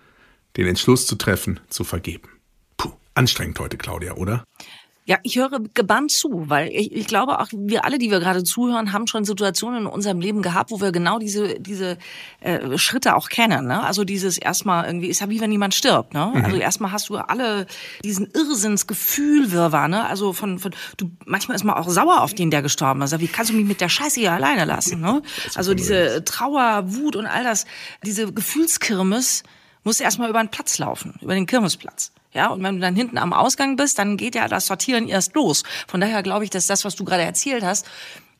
den 0.57 0.67
Entschluss 0.67 1.07
zu 1.07 1.17
treffen, 1.17 1.61
zu 1.69 1.85
vergeben. 1.85 2.29
Puh, 2.77 2.93
anstrengend 3.15 3.59
heute, 3.59 3.77
Claudia, 3.77 4.15
oder? 4.15 4.45
Ja, 5.05 5.19
ich 5.25 5.37
höre 5.37 5.61
gebannt 5.75 6.13
zu, 6.13 6.45
weil 6.49 6.69
ich, 6.69 6.93
ich 6.93 7.07
glaube 7.09 7.41
auch 7.41 7.49
wir 7.53 7.85
alle, 7.85 7.99
die 7.99 8.13
wir 8.13 8.21
gerade 8.21 8.45
zuhören, 8.45 8.93
haben 8.93 9.09
schon 9.09 9.25
Situationen 9.25 9.81
in 9.81 9.87
unserem 9.87 10.21
Leben 10.21 10.43
gehabt, 10.43 10.71
wo 10.71 10.81
wir 10.81 10.93
genau 10.93 11.19
diese 11.19 11.59
diese 11.59 11.99
äh, 12.41 12.79
Schritte 12.79 13.17
auch 13.17 13.29
kennen. 13.29 13.67
Ne? 13.67 13.83
Also 13.83 14.05
dieses 14.05 14.39
erstmal 14.39 14.87
irgendwie 14.87 15.09
ist 15.09 15.21
ja 15.21 15.29
wie 15.29 15.41
wenn 15.41 15.51
jemand 15.51 15.75
stirbt. 15.75 16.15
Ne? 16.15 16.31
Mhm. 16.33 16.45
Also 16.45 16.57
erstmal 16.57 16.93
hast 16.93 17.09
du 17.09 17.17
alle 17.17 17.67
diesen 18.05 18.29
Irrsinnsgefühlwirrwarr. 18.33 19.89
Ne? 19.89 20.07
Also 20.07 20.33
von, 20.33 20.61
von 20.61 20.73
du 20.97 21.11
manchmal 21.27 21.57
ist 21.57 21.65
man 21.65 21.75
auch 21.75 21.89
sauer 21.89 22.21
auf 22.21 22.33
den, 22.33 22.53
der 22.53 22.63
gestorben 22.63 23.03
ist. 23.03 23.19
Wie 23.19 23.27
kannst 23.27 23.51
du 23.51 23.57
mich 23.57 23.67
mit 23.67 23.81
der 23.81 23.89
Scheiße 23.89 24.21
hier 24.21 24.33
alleine 24.33 24.65
lassen? 24.67 25.01
Ne? 25.01 25.21
Also 25.57 25.75
diese 25.75 26.25
Trauer, 26.25 26.85
Wut 26.87 27.17
und 27.17 27.27
all 27.27 27.43
das, 27.43 27.67
diese 28.05 28.33
Gefühlskirmes 28.33 29.43
muss 29.83 29.99
erstmal 29.99 30.31
über 30.31 30.41
den 30.41 30.51
Platz 30.51 30.79
laufen, 30.79 31.15
über 31.21 31.35
den 31.35 31.47
Kirmesplatz. 31.47 32.13
Ja, 32.33 32.49
und 32.49 32.63
wenn 32.63 32.77
du 32.77 32.81
dann 32.81 32.97
hinten 32.97 33.19
am 33.19 33.33
Ausgang 33.33 33.77
bist, 33.77 33.99
dann 33.99 34.17
geht 34.17 34.35
ja 34.35 34.49
das 34.49 34.67
Sortieren 34.67 35.09
erst 35.09 35.35
los. 35.35 35.65
Von 35.87 36.01
daher 36.01 36.23
glaube 36.23 36.45
ich, 36.45 36.51
dass 36.51 36.67
das, 36.67 36.85
was 36.85 36.95
du 36.97 37.05
gerade 37.05 37.23
erzählt 37.23 37.63
hast, 37.63 37.87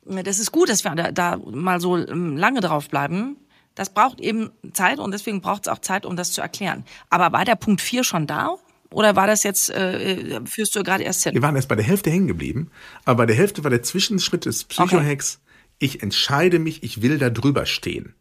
das 0.05 0.39
ist 0.39 0.51
gut, 0.51 0.69
dass 0.69 0.83
wir 0.83 0.95
da, 0.95 1.11
da 1.11 1.37
mal 1.37 1.79
so 1.79 1.97
ähm, 1.97 2.35
lange 2.35 2.59
drauf 2.59 2.89
bleiben. 2.89 3.37
Das 3.75 3.93
braucht 3.93 4.19
eben 4.19 4.51
Zeit 4.73 4.99
und 4.99 5.11
deswegen 5.11 5.41
braucht 5.41 5.67
es 5.67 5.71
auch 5.71 5.79
Zeit, 5.79 6.05
um 6.05 6.15
das 6.15 6.31
zu 6.31 6.41
erklären. 6.41 6.83
Aber 7.09 7.31
war 7.31 7.45
der 7.45 7.55
Punkt 7.55 7.81
4 7.81 8.03
schon 8.03 8.27
da? 8.27 8.57
Oder 8.91 9.15
war 9.15 9.25
das 9.25 9.43
jetzt, 9.43 9.71
äh, 9.71 10.41
führst 10.45 10.75
du 10.75 10.83
gerade 10.83 11.03
erst 11.03 11.23
hin? 11.23 11.33
Wir 11.33 11.41
waren 11.41 11.55
erst 11.55 11.67
bei 11.67 11.75
der 11.75 11.85
Hälfte 11.85 12.11
hängen 12.11 12.27
geblieben, 12.27 12.69
aber 13.05 13.17
bei 13.17 13.25
der 13.25 13.35
Hälfte 13.35 13.63
war 13.63 13.71
der 13.71 13.81
Zwischenschritt 13.81 14.45
des 14.45 14.65
Psychohacks, 14.65 15.39
okay. 15.41 15.75
ich 15.79 16.03
entscheide 16.03 16.59
mich, 16.59 16.83
ich 16.83 17.01
will 17.01 17.17
da 17.17 17.31
drüber 17.31 17.65
stehen. 17.65 18.13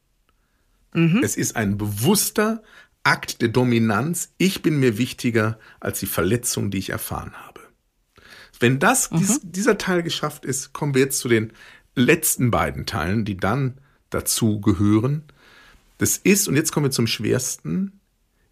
Mhm. 0.94 1.20
Es 1.22 1.36
ist 1.36 1.56
ein 1.56 1.76
bewusster 1.76 2.62
Akt 3.04 3.42
der 3.42 3.48
Dominanz, 3.48 4.32
ich 4.38 4.62
bin 4.62 4.78
mir 4.78 4.98
wichtiger 4.98 5.58
als 5.80 6.00
die 6.00 6.06
Verletzung, 6.06 6.70
die 6.70 6.78
ich 6.78 6.90
erfahren 6.90 7.32
habe. 7.32 7.60
Wenn 8.60 8.78
das, 8.78 9.10
mhm. 9.10 9.18
dies, 9.18 9.40
dieser 9.42 9.78
Teil 9.78 10.02
geschafft 10.02 10.44
ist, 10.44 10.72
kommen 10.72 10.94
wir 10.94 11.02
jetzt 11.02 11.18
zu 11.18 11.28
den 11.28 11.52
letzten 11.96 12.50
beiden 12.50 12.86
Teilen, 12.86 13.24
die 13.24 13.36
dann 13.36 13.78
dazu 14.10 14.60
gehören. 14.60 15.24
Das 15.98 16.16
ist, 16.16 16.46
und 16.48 16.56
jetzt 16.56 16.70
kommen 16.70 16.86
wir 16.86 16.90
zum 16.92 17.06
schwersten, 17.06 18.00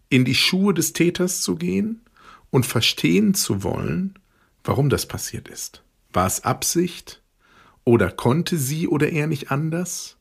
in 0.09 0.25
die 0.25 0.35
Schuhe 0.35 0.73
des 0.73 0.91
Täters 0.93 1.41
zu 1.41 1.55
gehen 1.55 2.01
und 2.49 2.65
verstehen 2.65 3.33
zu 3.33 3.63
wollen, 3.63 4.19
warum 4.63 4.89
das 4.89 5.05
passiert 5.05 5.47
ist. 5.47 5.83
War 6.11 6.27
es 6.27 6.43
Absicht? 6.43 7.21
Oder 7.85 8.11
konnte 8.11 8.57
sie 8.57 8.87
oder 8.87 9.09
er 9.09 9.27
nicht 9.27 9.49
anders? 9.49 10.17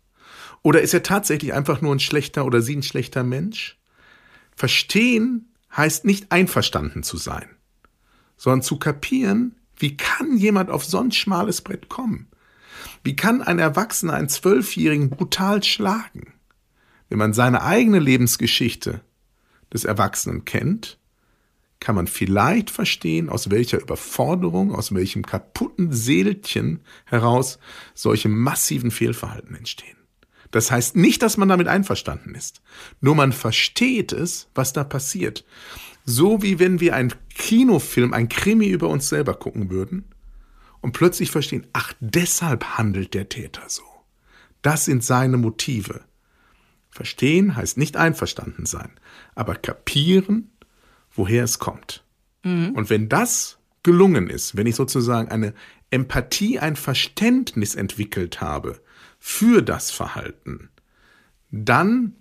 Oder 0.62 0.82
ist 0.82 0.94
er 0.94 1.02
tatsächlich 1.02 1.52
einfach 1.52 1.80
nur 1.80 1.94
ein 1.94 2.00
schlechter 2.00 2.44
oder 2.44 2.62
sie 2.62 2.76
ein 2.76 2.82
schlechter 2.82 3.24
Mensch? 3.24 3.79
Verstehen 4.60 5.54
heißt 5.74 6.04
nicht 6.04 6.32
einverstanden 6.32 7.02
zu 7.02 7.16
sein, 7.16 7.48
sondern 8.36 8.60
zu 8.60 8.78
kapieren, 8.78 9.56
wie 9.74 9.96
kann 9.96 10.36
jemand 10.36 10.68
auf 10.68 10.84
so 10.84 10.98
ein 10.98 11.12
schmales 11.12 11.62
Brett 11.62 11.88
kommen? 11.88 12.28
Wie 13.02 13.16
kann 13.16 13.40
ein 13.40 13.58
Erwachsener 13.58 14.12
einen 14.12 14.28
Zwölfjährigen 14.28 15.08
brutal 15.08 15.62
schlagen? 15.62 16.34
Wenn 17.08 17.16
man 17.16 17.32
seine 17.32 17.62
eigene 17.62 18.00
Lebensgeschichte 18.00 19.00
des 19.72 19.84
Erwachsenen 19.84 20.44
kennt, 20.44 20.98
kann 21.80 21.94
man 21.94 22.06
vielleicht 22.06 22.68
verstehen, 22.68 23.30
aus 23.30 23.48
welcher 23.48 23.80
Überforderung, 23.80 24.74
aus 24.74 24.94
welchem 24.94 25.24
kaputten 25.24 25.90
Seelchen 25.90 26.80
heraus 27.06 27.58
solche 27.94 28.28
massiven 28.28 28.90
Fehlverhalten 28.90 29.56
entstehen. 29.56 29.99
Das 30.50 30.70
heißt 30.70 30.96
nicht, 30.96 31.22
dass 31.22 31.36
man 31.36 31.48
damit 31.48 31.68
einverstanden 31.68 32.34
ist. 32.34 32.60
Nur 33.00 33.14
man 33.14 33.32
versteht 33.32 34.12
es, 34.12 34.48
was 34.54 34.72
da 34.72 34.84
passiert. 34.84 35.44
So 36.04 36.42
wie 36.42 36.58
wenn 36.58 36.80
wir 36.80 36.94
einen 36.94 37.12
Kinofilm, 37.34 38.12
ein 38.12 38.28
Krimi 38.28 38.68
über 38.68 38.88
uns 38.88 39.08
selber 39.08 39.34
gucken 39.34 39.70
würden 39.70 40.04
und 40.80 40.92
plötzlich 40.92 41.30
verstehen, 41.30 41.66
ach, 41.72 41.92
deshalb 42.00 42.64
handelt 42.78 43.14
der 43.14 43.28
Täter 43.28 43.62
so. 43.68 43.82
Das 44.62 44.84
sind 44.84 45.04
seine 45.04 45.36
Motive. 45.36 46.02
Verstehen 46.90 47.54
heißt 47.54 47.78
nicht 47.78 47.96
einverstanden 47.96 48.66
sein, 48.66 48.90
aber 49.34 49.54
kapieren, 49.54 50.50
woher 51.12 51.44
es 51.44 51.60
kommt. 51.60 52.04
Mhm. 52.42 52.70
Und 52.70 52.90
wenn 52.90 53.08
das 53.08 53.58
gelungen 53.82 54.28
ist, 54.28 54.56
wenn 54.56 54.66
ich 54.66 54.74
sozusagen 54.74 55.30
eine 55.30 55.54
Empathie, 55.90 56.58
ein 56.58 56.76
Verständnis 56.76 57.74
entwickelt 57.74 58.40
habe 58.40 58.80
für 59.20 59.62
das 59.62 59.90
Verhalten, 59.90 60.70
dann 61.52 62.16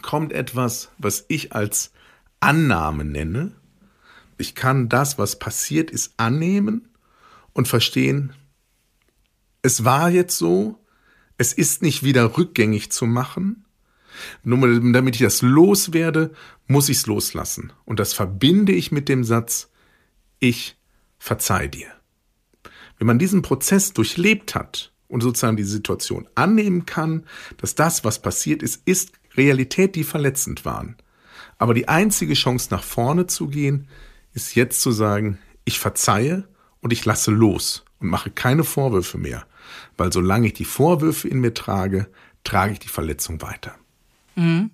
kommt 0.00 0.32
etwas, 0.32 0.90
was 0.96 1.24
ich 1.28 1.52
als 1.52 1.92
Annahme 2.40 3.04
nenne. 3.04 3.52
Ich 4.38 4.54
kann 4.54 4.88
das, 4.88 5.18
was 5.18 5.38
passiert 5.38 5.90
ist, 5.90 6.14
annehmen 6.16 6.88
und 7.52 7.68
verstehen, 7.68 8.32
es 9.62 9.84
war 9.84 10.10
jetzt 10.10 10.38
so, 10.38 10.78
es 11.36 11.52
ist 11.52 11.82
nicht 11.82 12.02
wieder 12.02 12.36
rückgängig 12.36 12.92
zu 12.92 13.06
machen. 13.06 13.64
Nur 14.44 14.92
damit 14.92 15.16
ich 15.16 15.22
das 15.22 15.42
loswerde, 15.42 16.32
muss 16.68 16.88
ich 16.88 16.98
es 16.98 17.06
loslassen. 17.06 17.72
Und 17.84 17.98
das 17.98 18.12
verbinde 18.12 18.72
ich 18.72 18.92
mit 18.92 19.08
dem 19.08 19.24
Satz, 19.24 19.70
ich 20.38 20.76
verzeih 21.18 21.66
dir. 21.66 21.88
Wenn 22.98 23.06
man 23.06 23.18
diesen 23.18 23.42
Prozess 23.42 23.92
durchlebt 23.92 24.54
hat 24.54 24.93
und 25.14 25.20
sozusagen 25.20 25.56
die 25.56 25.62
Situation 25.62 26.26
annehmen 26.34 26.86
kann, 26.86 27.24
dass 27.58 27.76
das, 27.76 28.02
was 28.02 28.20
passiert 28.20 28.64
ist, 28.64 28.82
ist 28.84 29.12
Realität, 29.36 29.94
die 29.94 30.02
verletzend 30.02 30.64
waren. 30.64 30.96
Aber 31.56 31.72
die 31.72 31.86
einzige 31.86 32.34
Chance 32.34 32.66
nach 32.72 32.82
vorne 32.82 33.28
zu 33.28 33.46
gehen, 33.46 33.86
ist 34.32 34.56
jetzt 34.56 34.82
zu 34.82 34.90
sagen, 34.90 35.38
ich 35.64 35.78
verzeihe 35.78 36.48
und 36.80 36.92
ich 36.92 37.04
lasse 37.04 37.30
los 37.30 37.84
und 38.00 38.08
mache 38.08 38.32
keine 38.32 38.64
Vorwürfe 38.64 39.16
mehr. 39.16 39.46
Weil 39.96 40.12
solange 40.12 40.48
ich 40.48 40.54
die 40.54 40.64
Vorwürfe 40.64 41.28
in 41.28 41.40
mir 41.40 41.54
trage, 41.54 42.08
trage 42.42 42.72
ich 42.72 42.80
die 42.80 42.88
Verletzung 42.88 43.40
weiter. 43.40 43.76
Mhm. 44.34 44.70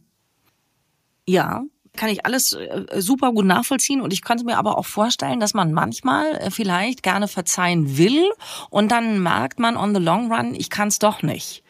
Ja, 1.26 1.64
kann 2.00 2.08
ich 2.08 2.24
alles 2.24 2.52
äh, 2.54 2.86
super 2.96 3.30
gut 3.30 3.44
nachvollziehen 3.44 4.00
und 4.00 4.14
ich 4.14 4.22
könnte 4.22 4.44
mir 4.44 4.56
aber 4.56 4.78
auch 4.78 4.86
vorstellen, 4.86 5.38
dass 5.38 5.52
man 5.52 5.74
manchmal 5.74 6.32
äh, 6.36 6.50
vielleicht 6.50 7.02
gerne 7.02 7.28
verzeihen 7.28 7.98
will 7.98 8.24
und 8.70 8.90
dann 8.90 9.22
merkt 9.22 9.58
man 9.58 9.76
on 9.76 9.94
the 9.94 10.00
long 10.00 10.32
run, 10.32 10.54
ich 10.54 10.70
kann 10.70 10.88
es 10.88 10.98
doch 10.98 11.22
nicht. 11.22 11.62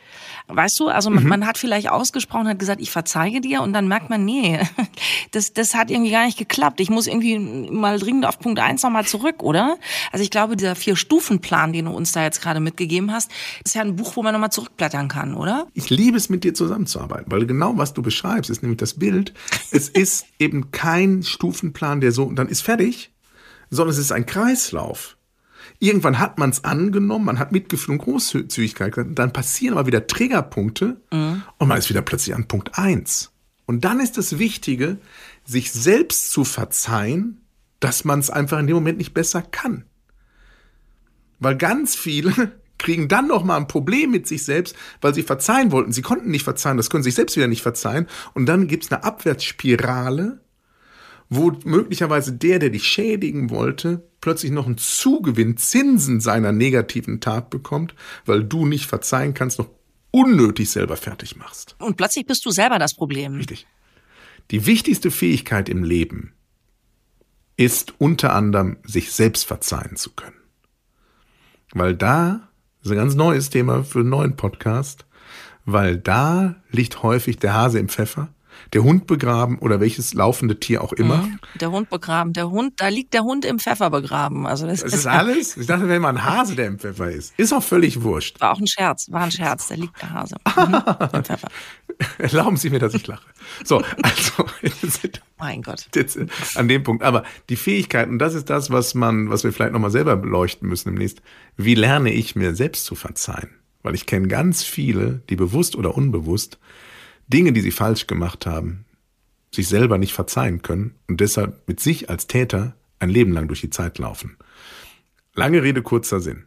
Weißt 0.49 0.79
du, 0.81 0.88
also 0.88 1.11
man, 1.11 1.23
mhm. 1.23 1.29
man, 1.29 1.46
hat 1.46 1.59
vielleicht 1.59 1.90
ausgesprochen, 1.90 2.49
hat 2.49 2.59
gesagt, 2.59 2.81
ich 2.81 2.90
verzeihe 2.90 3.40
dir 3.40 3.62
und 3.62 3.73
dann 3.73 3.88
merkt 3.88 4.11
man, 4.11 4.25
nee, 4.25 4.61
das, 5.31 5.53
das 5.53 5.75
hat 5.75 5.90
irgendwie 5.90 6.11
gar 6.11 6.25
nicht 6.25 6.38
geklappt. 6.38 6.81
Ich 6.81 6.90
muss 6.90 7.07
irgendwie 7.07 7.38
mal 7.38 7.99
dringend 7.99 8.27
auf 8.27 8.38
Punkt 8.38 8.59
eins 8.59 8.83
nochmal 8.83 9.07
zurück, 9.07 9.42
oder? 9.42 9.77
Also 10.12 10.23
ich 10.23 10.31
glaube, 10.31 10.57
dieser 10.57 10.75
Vier-Stufen-Plan, 10.75 11.73
den 11.73 11.87
du 11.87 11.92
uns 11.92 12.12
da 12.12 12.23
jetzt 12.23 12.42
gerade 12.42 12.61
mitgegeben 12.61 13.12
hast, 13.12 13.31
ist 13.64 13.75
ja 13.75 13.83
ein 13.83 13.96
Buch, 13.96 14.16
wo 14.16 14.23
man 14.23 14.33
nochmal 14.33 14.53
zurückblättern 14.53 15.09
kann, 15.09 15.35
oder? 15.35 15.66
Ich 15.75 15.90
liebe 15.90 16.16
es, 16.16 16.29
mit 16.29 16.44
dir 16.44 16.55
zusammenzuarbeiten, 16.55 17.31
weil 17.31 17.46
genau 17.46 17.77
was 17.77 17.94
du 17.94 18.03
beschreibst, 18.03 18.51
ist 18.51 18.62
nämlich 18.62 18.79
das 18.79 18.94
Bild. 18.94 19.35
Es 19.70 19.88
ist 20.01 20.27
eben 20.38 20.70
kein 20.70 21.23
Stufenplan, 21.23 22.01
der 22.01 22.12
so, 22.12 22.25
und 22.25 22.37
dann 22.37 22.49
ist 22.49 22.62
fertig, 22.62 23.12
sondern 23.70 23.92
es 23.92 23.99
ist 23.99 24.12
ein 24.12 24.27
Kreislauf. 24.27 25.16
Irgendwann 25.83 26.19
hat 26.19 26.38
man 26.38 26.51
es 26.51 26.62
angenommen, 26.62 27.25
man 27.25 27.38
hat 27.38 27.53
Mitgefühl 27.53 27.95
und 27.95 28.03
Großzügigkeit 28.03 28.95
dann 29.14 29.33
passieren 29.33 29.77
aber 29.77 29.87
wieder 29.87 30.07
Triggerpunkte 30.07 31.01
mhm. 31.11 31.43
und 31.57 31.69
man 31.69 31.79
ist 31.79 31.88
wieder 31.88 32.03
plötzlich 32.03 32.35
an 32.35 32.47
Punkt 32.47 32.79
eins. 32.79 33.33
Und 33.64 33.85
dann 33.85 33.99
ist 33.99 34.19
das 34.19 34.38
Wichtige, 34.38 34.99
sich 35.45 35.73
selbst 35.73 36.33
zu 36.33 36.45
verzeihen, 36.45 37.40
dass 37.81 38.05
man 38.05 38.21
es 38.21 38.29
einfach 38.29 38.59
in 38.59 38.66
dem 38.66 38.75
Moment 38.75 38.99
nicht 38.99 39.14
besser 39.14 39.40
kann. 39.40 39.85
Weil 41.38 41.57
ganz 41.57 41.97
viele 41.97 42.53
kriegen 42.79 43.09
dann 43.09 43.27
noch 43.27 43.43
mal 43.43 43.57
ein 43.57 43.69
Problem 43.69 44.11
mit 44.11 44.27
sich 44.27 44.45
selbst, 44.45 44.77
weil 45.01 45.14
sie 45.14 45.23
verzeihen 45.23 45.73
wollten. 45.73 45.93
Sie 45.93 46.03
konnten 46.03 46.31
nicht 46.31 46.45
verzeihen, 46.45 46.77
das 46.77 46.90
können 46.90 47.03
sie 47.03 47.09
sich 47.11 47.16
selbst 47.16 47.37
wieder 47.37 47.47
nicht 47.47 47.62
verzeihen. 47.62 48.07
Und 48.35 48.47
dann 48.47 48.66
gibt 48.66 48.85
es 48.85 48.93
eine 48.93 49.05
Abwärtsspirale, 49.05 50.40
wo 51.31 51.53
möglicherweise 51.64 52.33
der, 52.33 52.59
der 52.59 52.71
dich 52.71 52.85
schädigen 52.85 53.51
wollte, 53.51 54.05
plötzlich 54.21 54.51
noch 54.51 54.66
einen 54.66 54.79
Zugewinn, 54.79 55.57
Zinsen 55.57 56.21
seiner 56.21 56.51
negativen 56.51 57.21
Tat 57.21 57.51
bekommt, 57.51 57.95
weil 58.27 58.43
du 58.45 58.66
nicht 58.66 58.87
verzeihen 58.87 59.33
kannst, 59.33 59.61
noch 59.61 59.71
unnötig 60.11 60.71
selber 60.71 60.97
fertig 60.97 61.37
machst. 61.37 61.77
Und 61.79 61.97
plötzlich 61.97 62.27
bist 62.27 62.45
du 62.45 62.51
selber 62.51 62.81
das 62.81 62.95
Problem. 62.95 63.37
Richtig. 63.37 63.69
Die 64.51 64.66
wichtigste 64.66 65.12
Fähigkeit 65.12 65.69
im 65.69 65.85
Leben 65.85 66.33
ist 67.57 67.95
unter 67.99 68.35
anderem, 68.35 68.79
sich 68.85 69.12
selbst 69.12 69.47
verzeihen 69.47 69.95
zu 69.95 70.11
können. 70.11 70.37
Weil 71.73 71.95
da, 71.95 72.49
das 72.79 72.87
ist 72.87 72.90
ein 72.90 72.97
ganz 72.97 73.14
neues 73.14 73.51
Thema 73.51 73.85
für 73.85 74.01
einen 74.01 74.09
neuen 74.09 74.35
Podcast, 74.35 75.07
weil 75.64 75.97
da 75.97 76.57
liegt 76.71 77.05
häufig 77.05 77.38
der 77.38 77.55
Hase 77.55 77.79
im 77.79 77.88
Pfeffer 77.88 78.35
der 78.72 78.85
Hund 78.85 79.06
begraben 79.06 79.59
oder 79.59 79.80
welches 79.80 80.14
laufende 80.14 80.61
Tier 80.61 80.83
auch 80.83 80.92
immer. 80.92 81.18
Mhm. 81.18 81.38
Der 81.61 81.70
Hund 81.70 81.90
begraben. 81.90 82.33
Der 82.33 82.50
Hund, 82.50 82.74
da 82.76 82.88
liegt 82.88 83.14
der 83.14 83.22
Hund 83.22 83.44
im 83.44 83.59
Pfeffer 83.59 83.90
begraben. 83.90 84.46
Also 84.46 84.66
das, 84.66 84.80
das 84.83 84.92
ist 84.92 85.06
alles? 85.09 85.56
Ich 85.56 85.66
dachte, 85.66 85.88
wenn 85.88 86.02
man 86.02 86.18
ein 86.18 86.24
Hase, 86.24 86.54
der 86.54 86.66
im 86.66 86.78
Pfeffer 86.78 87.11
ist. 87.11 87.35
Ist 87.37 87.52
auch 87.52 87.62
völlig 87.62 88.02
wurscht. 88.02 88.40
War 88.40 88.52
auch 88.52 88.61
ein 88.61 88.66
Scherz, 88.66 89.11
war 89.11 89.22
ein 89.22 89.30
Scherz. 89.30 89.68
Da 89.68 89.74
liegt 89.74 90.00
der 90.00 90.11
Hase 90.11 90.37
mhm, 90.56 90.74
im 91.14 91.24
Pfeffer. 91.24 91.48
Erlauben 92.18 92.56
Sie 92.56 92.70
mir, 92.70 92.78
dass 92.78 92.94
ich 92.94 93.06
lache. 93.06 93.26
So, 93.64 93.83
also. 94.02 94.46
mein 95.38 95.62
Gott. 95.62 95.87
Jetzt 95.94 96.18
an 96.54 96.68
dem 96.68 96.83
Punkt. 96.83 97.02
Aber 97.02 97.24
die 97.48 97.56
Fähigkeiten, 97.56 98.18
das 98.18 98.35
ist 98.35 98.48
das, 98.50 98.70
was 98.70 98.94
man, 98.94 99.30
was 99.30 99.44
wir 99.44 99.52
vielleicht 99.52 99.72
nochmal 99.72 99.90
selber 99.90 100.16
beleuchten 100.16 100.68
müssen 100.68 100.90
demnächst. 100.90 101.20
Wie 101.56 101.74
lerne 101.74 102.12
ich 102.12 102.37
mir 102.37 102.54
selbst 102.54 102.85
zu 102.85 102.94
verzeihen? 102.94 103.50
Weil 103.83 103.94
ich 103.94 104.06
kenne 104.06 104.28
ganz 104.28 104.62
viele, 104.62 105.22
die 105.28 105.37
bewusst 105.37 105.74
oder 105.74 105.96
unbewusst 105.96 106.59
Dinge, 107.33 107.53
die 107.53 107.61
sie 107.61 107.71
falsch 107.71 108.07
gemacht 108.07 108.47
haben, 108.47 108.85
sich 109.55 109.69
selber 109.69 109.99
nicht 109.99 110.12
verzeihen 110.12 110.62
können 110.62 110.95
und 111.09 111.21
deshalb 111.21 111.66
mit 111.66 111.81
sich 111.81 112.11
als 112.11 112.27
Täter 112.27 112.77
ein 112.99 113.09
Leben 113.09 113.33
lang 113.33 113.49
durch 113.49 113.61
die 113.61 113.71
Zeit 113.71 113.99
laufen. 113.99 114.37
Lange 115.35 115.62
Rede, 115.62 115.83
kurzer 115.83 116.21
Sinn. 116.21 116.45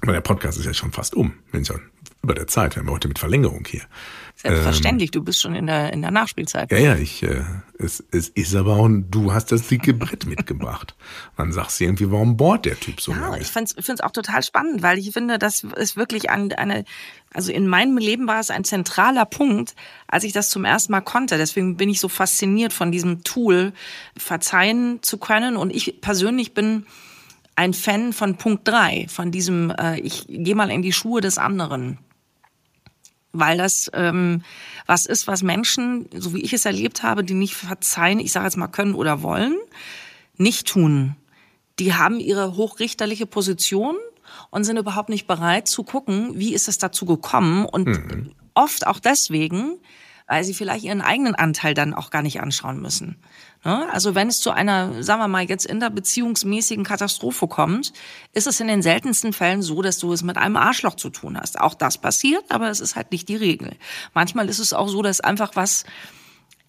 Aber 0.00 0.12
der 0.12 0.20
Podcast 0.20 0.58
ist 0.58 0.64
ja 0.64 0.74
schon 0.74 0.92
fast 0.92 1.14
um. 1.14 1.34
Wenn 1.50 1.64
schon 1.64 1.80
über 2.22 2.34
der 2.34 2.46
Zeit. 2.46 2.74
Wir 2.74 2.82
haben 2.82 2.90
heute 2.90 3.08
mit 3.08 3.18
Verlängerung 3.18 3.64
hier. 3.66 3.82
Selbstverständlich, 4.36 5.08
ähm, 5.08 5.12
du 5.12 5.24
bist 5.24 5.40
schon 5.40 5.54
in 5.54 5.66
der, 5.66 5.92
in 5.92 6.02
der 6.02 6.10
Nachspielzeit. 6.10 6.70
Ja, 6.72 6.78
ja, 6.78 6.96
ich, 6.96 7.22
äh, 7.22 7.42
es, 7.78 8.02
es 8.10 8.28
ist 8.28 8.54
aber 8.54 8.76
auch, 8.76 8.88
du 8.90 9.32
hast 9.32 9.52
das 9.52 9.68
dicke 9.68 9.94
Brett 9.94 10.26
mitgebracht. 10.26 10.94
Man 11.36 11.52
sagt 11.52 11.80
irgendwie, 11.80 12.10
warum 12.10 12.36
bohrt 12.36 12.64
der 12.64 12.78
Typ 12.78 13.00
so 13.00 13.12
ja, 13.12 13.20
lange? 13.20 13.40
ich 13.40 13.46
finde 13.46 13.70
es 13.72 14.00
auch 14.00 14.10
total 14.10 14.42
spannend, 14.42 14.82
weil 14.82 14.98
ich 14.98 15.12
finde, 15.12 15.38
das 15.38 15.64
ist 15.76 15.96
wirklich 15.96 16.30
ein, 16.30 16.52
eine, 16.52 16.84
also 17.32 17.52
in 17.52 17.68
meinem 17.68 17.96
Leben 17.96 18.26
war 18.26 18.40
es 18.40 18.50
ein 18.50 18.64
zentraler 18.64 19.24
Punkt, 19.24 19.74
als 20.08 20.24
ich 20.24 20.32
das 20.32 20.50
zum 20.50 20.64
ersten 20.64 20.92
Mal 20.92 21.00
konnte. 21.00 21.38
Deswegen 21.38 21.76
bin 21.76 21.88
ich 21.88 22.00
so 22.00 22.08
fasziniert 22.08 22.72
von 22.72 22.90
diesem 22.90 23.22
Tool, 23.22 23.72
verzeihen 24.16 24.98
zu 25.02 25.18
können. 25.18 25.56
Und 25.56 25.74
ich 25.74 26.00
persönlich 26.00 26.54
bin 26.54 26.86
ein 27.56 27.72
Fan 27.72 28.12
von 28.12 28.36
Punkt 28.36 28.66
drei, 28.66 29.06
von 29.08 29.30
diesem, 29.30 29.70
äh, 29.70 30.00
ich 30.00 30.26
gehe 30.26 30.56
mal 30.56 30.70
in 30.70 30.82
die 30.82 30.92
Schuhe 30.92 31.20
des 31.20 31.38
anderen 31.38 31.98
weil 33.34 33.58
das 33.58 33.90
ähm, 33.92 34.42
was 34.86 35.04
ist, 35.04 35.26
was 35.26 35.42
Menschen, 35.42 36.08
so 36.16 36.32
wie 36.32 36.40
ich 36.40 36.52
es 36.52 36.64
erlebt 36.64 37.02
habe, 37.02 37.24
die 37.24 37.34
nicht 37.34 37.54
verzeihen, 37.54 38.20
ich 38.20 38.32
sage 38.32 38.46
jetzt 38.46 38.56
mal 38.56 38.68
können 38.68 38.94
oder 38.94 39.22
wollen, 39.22 39.56
nicht 40.36 40.66
tun. 40.68 41.16
Die 41.78 41.94
haben 41.94 42.20
ihre 42.20 42.56
hochrichterliche 42.56 43.26
Position 43.26 43.96
und 44.50 44.64
sind 44.64 44.76
überhaupt 44.76 45.08
nicht 45.08 45.26
bereit 45.26 45.68
zu 45.68 45.82
gucken, 45.82 46.38
wie 46.38 46.54
ist 46.54 46.68
es 46.68 46.78
dazu 46.78 47.04
gekommen 47.04 47.66
und 47.66 47.86
mhm. 47.86 48.32
oft 48.54 48.86
auch 48.86 49.00
deswegen, 49.00 49.76
weil 50.26 50.42
sie 50.44 50.54
vielleicht 50.54 50.84
ihren 50.84 51.02
eigenen 51.02 51.34
Anteil 51.34 51.74
dann 51.74 51.92
auch 51.92 52.10
gar 52.10 52.22
nicht 52.22 52.40
anschauen 52.40 52.80
müssen. 52.80 53.16
Ne? 53.64 53.86
Also 53.92 54.14
wenn 54.14 54.28
es 54.28 54.40
zu 54.40 54.50
einer, 54.50 55.02
sagen 55.02 55.20
wir 55.20 55.28
mal, 55.28 55.44
jetzt 55.44 55.66
in 55.66 55.80
der 55.80 55.90
beziehungsmäßigen 55.90 56.84
Katastrophe 56.84 57.46
kommt, 57.46 57.92
ist 58.32 58.46
es 58.46 58.60
in 58.60 58.68
den 58.68 58.82
seltensten 58.82 59.32
Fällen 59.32 59.62
so, 59.62 59.82
dass 59.82 59.98
du 59.98 60.12
es 60.12 60.22
mit 60.22 60.38
einem 60.38 60.56
Arschloch 60.56 60.96
zu 60.96 61.10
tun 61.10 61.38
hast. 61.38 61.60
Auch 61.60 61.74
das 61.74 61.98
passiert, 61.98 62.44
aber 62.48 62.70
es 62.70 62.80
ist 62.80 62.96
halt 62.96 63.12
nicht 63.12 63.28
die 63.28 63.36
Regel. 63.36 63.76
Manchmal 64.14 64.48
ist 64.48 64.60
es 64.60 64.72
auch 64.72 64.88
so, 64.88 65.02
dass 65.02 65.20
einfach 65.20 65.52
was 65.54 65.84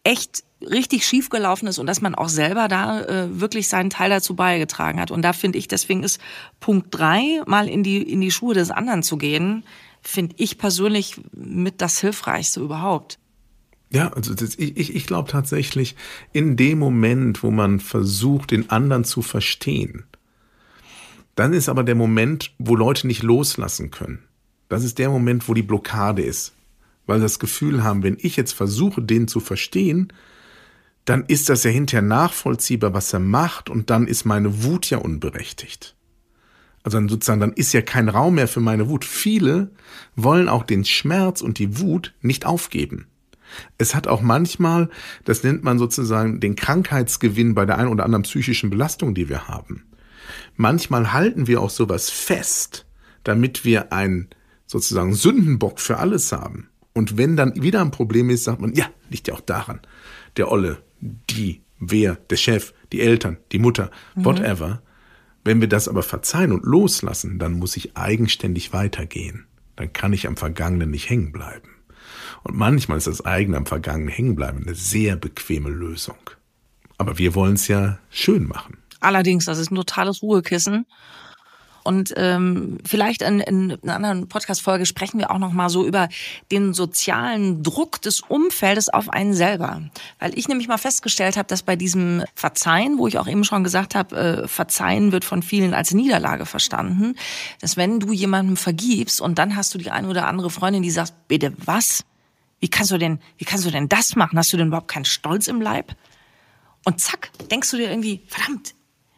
echt 0.03 0.43
richtig 0.61 1.05
schief 1.05 1.29
gelaufen 1.29 1.67
ist 1.67 1.79
und 1.79 1.87
dass 1.87 2.01
man 2.01 2.15
auch 2.15 2.29
selber 2.29 2.67
da 2.67 3.01
äh, 3.01 3.39
wirklich 3.39 3.69
seinen 3.69 3.89
Teil 3.89 4.09
dazu 4.09 4.35
beigetragen 4.35 4.99
hat. 4.99 5.11
Und 5.11 5.21
da 5.21 5.33
finde 5.33 5.57
ich, 5.57 5.67
deswegen 5.67 6.03
ist 6.03 6.19
Punkt 6.59 6.87
drei, 6.91 7.41
mal 7.45 7.67
in 7.67 7.83
die, 7.83 8.01
in 8.01 8.21
die 8.21 8.31
Schuhe 8.31 8.53
des 8.53 8.71
anderen 8.71 9.03
zu 9.03 9.17
gehen, 9.17 9.65
finde 10.01 10.35
ich 10.37 10.57
persönlich 10.57 11.21
mit 11.33 11.81
das 11.81 11.99
Hilfreichste 11.99 12.59
überhaupt. 12.59 13.17
Ja, 13.95 14.09
also 14.09 14.33
das, 14.33 14.55
ich, 14.59 14.93
ich 14.93 15.07
glaube 15.07 15.31
tatsächlich, 15.31 15.95
in 16.33 16.57
dem 16.57 16.79
Moment, 16.79 17.43
wo 17.43 17.49
man 17.49 17.79
versucht, 17.79 18.51
den 18.51 18.69
anderen 18.69 19.05
zu 19.05 19.21
verstehen, 19.21 20.03
dann 21.35 21.53
ist 21.53 21.69
aber 21.69 21.85
der 21.85 21.95
Moment, 21.95 22.53
wo 22.59 22.75
Leute 22.75 23.07
nicht 23.07 23.23
loslassen 23.23 23.91
können. 23.91 24.19
Das 24.67 24.83
ist 24.83 24.99
der 24.99 25.09
Moment, 25.09 25.47
wo 25.47 25.53
die 25.53 25.61
Blockade 25.61 26.21
ist. 26.21 26.51
Weil 27.05 27.21
das 27.21 27.39
Gefühl 27.39 27.85
haben, 27.85 28.03
wenn 28.03 28.17
ich 28.19 28.35
jetzt 28.35 28.51
versuche, 28.51 29.01
den 29.01 29.29
zu 29.29 29.39
verstehen, 29.39 30.11
dann 31.05 31.23
ist 31.27 31.47
das 31.47 31.63
ja 31.63 31.71
hinterher 31.71 32.01
nachvollziehbar, 32.01 32.93
was 32.93 33.13
er 33.13 33.21
macht, 33.21 33.69
und 33.69 33.89
dann 33.89 34.07
ist 34.07 34.25
meine 34.25 34.65
Wut 34.65 34.89
ja 34.89 34.97
unberechtigt. 34.97 35.95
Also 36.83 36.97
dann 36.97 37.07
sozusagen, 37.07 37.39
dann 37.39 37.53
ist 37.53 37.71
ja 37.71 37.81
kein 37.81 38.09
Raum 38.09 38.35
mehr 38.35 38.49
für 38.49 38.59
meine 38.59 38.89
Wut. 38.89 39.05
Viele 39.05 39.71
wollen 40.17 40.49
auch 40.49 40.63
den 40.63 40.83
Schmerz 40.83 41.39
und 41.39 41.59
die 41.59 41.79
Wut 41.79 42.13
nicht 42.21 42.45
aufgeben. 42.45 43.07
Es 43.77 43.95
hat 43.95 44.07
auch 44.07 44.21
manchmal, 44.21 44.89
das 45.23 45.43
nennt 45.43 45.63
man 45.63 45.79
sozusagen 45.79 46.39
den 46.39 46.55
Krankheitsgewinn 46.55 47.55
bei 47.55 47.65
der 47.65 47.77
einen 47.77 47.89
oder 47.89 48.05
anderen 48.05 48.23
psychischen 48.23 48.69
Belastung, 48.69 49.13
die 49.13 49.29
wir 49.29 49.47
haben. 49.47 49.83
Manchmal 50.55 51.13
halten 51.13 51.47
wir 51.47 51.61
auch 51.61 51.69
sowas 51.69 52.09
fest, 52.09 52.85
damit 53.23 53.65
wir 53.65 53.91
einen 53.91 54.29
sozusagen 54.65 55.13
Sündenbock 55.13 55.79
für 55.79 55.97
alles 55.97 56.31
haben. 56.31 56.69
Und 56.93 57.17
wenn 57.17 57.35
dann 57.35 57.61
wieder 57.61 57.81
ein 57.81 57.91
Problem 57.91 58.29
ist, 58.29 58.45
sagt 58.45 58.61
man, 58.61 58.73
ja, 58.73 58.85
liegt 59.09 59.27
ja 59.27 59.33
auch 59.33 59.41
daran. 59.41 59.81
Der 60.37 60.51
Olle, 60.51 60.81
die, 61.01 61.61
wer, 61.79 62.15
der 62.15 62.37
Chef, 62.37 62.73
die 62.91 63.01
Eltern, 63.01 63.37
die 63.51 63.59
Mutter, 63.59 63.91
mhm. 64.15 64.25
whatever. 64.25 64.81
Wenn 65.43 65.61
wir 65.61 65.67
das 65.67 65.87
aber 65.87 66.03
verzeihen 66.03 66.51
und 66.51 66.65
loslassen, 66.65 67.37
dann 67.37 67.53
muss 67.53 67.77
ich 67.77 67.95
eigenständig 67.97 68.73
weitergehen. 68.73 69.45
Dann 69.75 69.93
kann 69.93 70.13
ich 70.13 70.27
am 70.27 70.37
Vergangenen 70.37 70.89
nicht 70.89 71.09
hängen 71.09 71.31
bleiben. 71.31 71.74
Und 72.45 72.57
manchmal 72.57 72.99
ist 72.99 73.07
das 73.07 73.25
eigene 73.25 73.57
am 73.57 73.65
Vergangenen 73.65 74.09
hängenbleiben 74.09 74.65
eine 74.65 74.75
sehr 74.75 75.15
bequeme 75.15 75.69
Lösung. 75.69 76.17
Aber 76.97 77.17
wir 77.17 77.33
wollen 77.33 77.55
es 77.55 77.67
ja 77.67 77.97
schön 78.11 78.47
machen. 78.47 78.77
Allerdings, 78.99 79.45
das 79.45 79.57
ist 79.57 79.71
ein 79.71 79.75
totales 79.75 80.21
Ruhekissen. 80.21 80.85
Und 81.83 82.13
ähm, 82.17 82.77
vielleicht 82.83 83.21
in, 83.21 83.39
in 83.39 83.77
einer 83.83 83.95
anderen 83.95 84.27
Podcast-Folge 84.27 84.85
sprechen 84.85 85.19
wir 85.19 85.29
auch 85.29 85.37
noch 85.37 85.53
mal 85.53 85.69
so 85.69 85.85
über 85.85 86.07
den 86.51 86.73
sozialen 86.73 87.61
Druck 87.61 88.01
des 88.01 88.21
Umfeldes 88.21 88.89
auf 88.89 89.09
einen 89.09 89.33
selber. 89.33 89.81
Weil 90.19 90.37
ich 90.37 90.47
nämlich 90.47 90.67
mal 90.67 90.77
festgestellt 90.77 91.37
habe, 91.37 91.47
dass 91.47 91.61
bei 91.61 91.75
diesem 91.75 92.23
Verzeihen, 92.33 92.97
wo 92.97 93.07
ich 93.07 93.19
auch 93.19 93.27
eben 93.27 93.43
schon 93.43 93.63
gesagt 93.63 93.93
habe, 93.93 94.15
äh, 94.15 94.47
Verzeihen 94.47 95.11
wird 95.11 95.25
von 95.25 95.43
vielen 95.43 95.75
als 95.75 95.93
Niederlage 95.93 96.45
verstanden, 96.45 97.15
dass 97.61 97.77
wenn 97.77 97.99
du 97.99 98.13
jemandem 98.13 98.57
vergibst 98.57 99.19
und 99.21 99.37
dann 99.37 99.55
hast 99.55 99.73
du 99.73 99.77
die 99.77 99.91
eine 99.91 100.07
oder 100.07 100.27
andere 100.27 100.49
Freundin, 100.49 100.81
die 100.83 100.91
sagt, 100.91 101.27
bitte 101.27 101.53
was? 101.65 102.03
Wie 102.65 102.69
kannst 102.69 102.89
du 102.89 102.97
denn, 102.97 103.19
wie 103.37 103.45
kannst 103.45 103.63
du 103.63 103.69
denn 103.69 103.87
das 103.87 104.15
machen? 104.15 104.39
Hast 104.39 104.51
du 104.51 104.57
denn 104.57 104.69
überhaupt 104.69 104.87
keinen 104.87 105.05
Stolz 105.05 105.47
im 105.47 105.61
Leib? 105.61 105.95
Und 106.83 106.99
zack, 106.99 107.29
denkst 107.51 107.69
du 107.69 107.77
dir 107.77 107.91
irgendwie, 107.91 108.23
verdammt, 108.27 108.73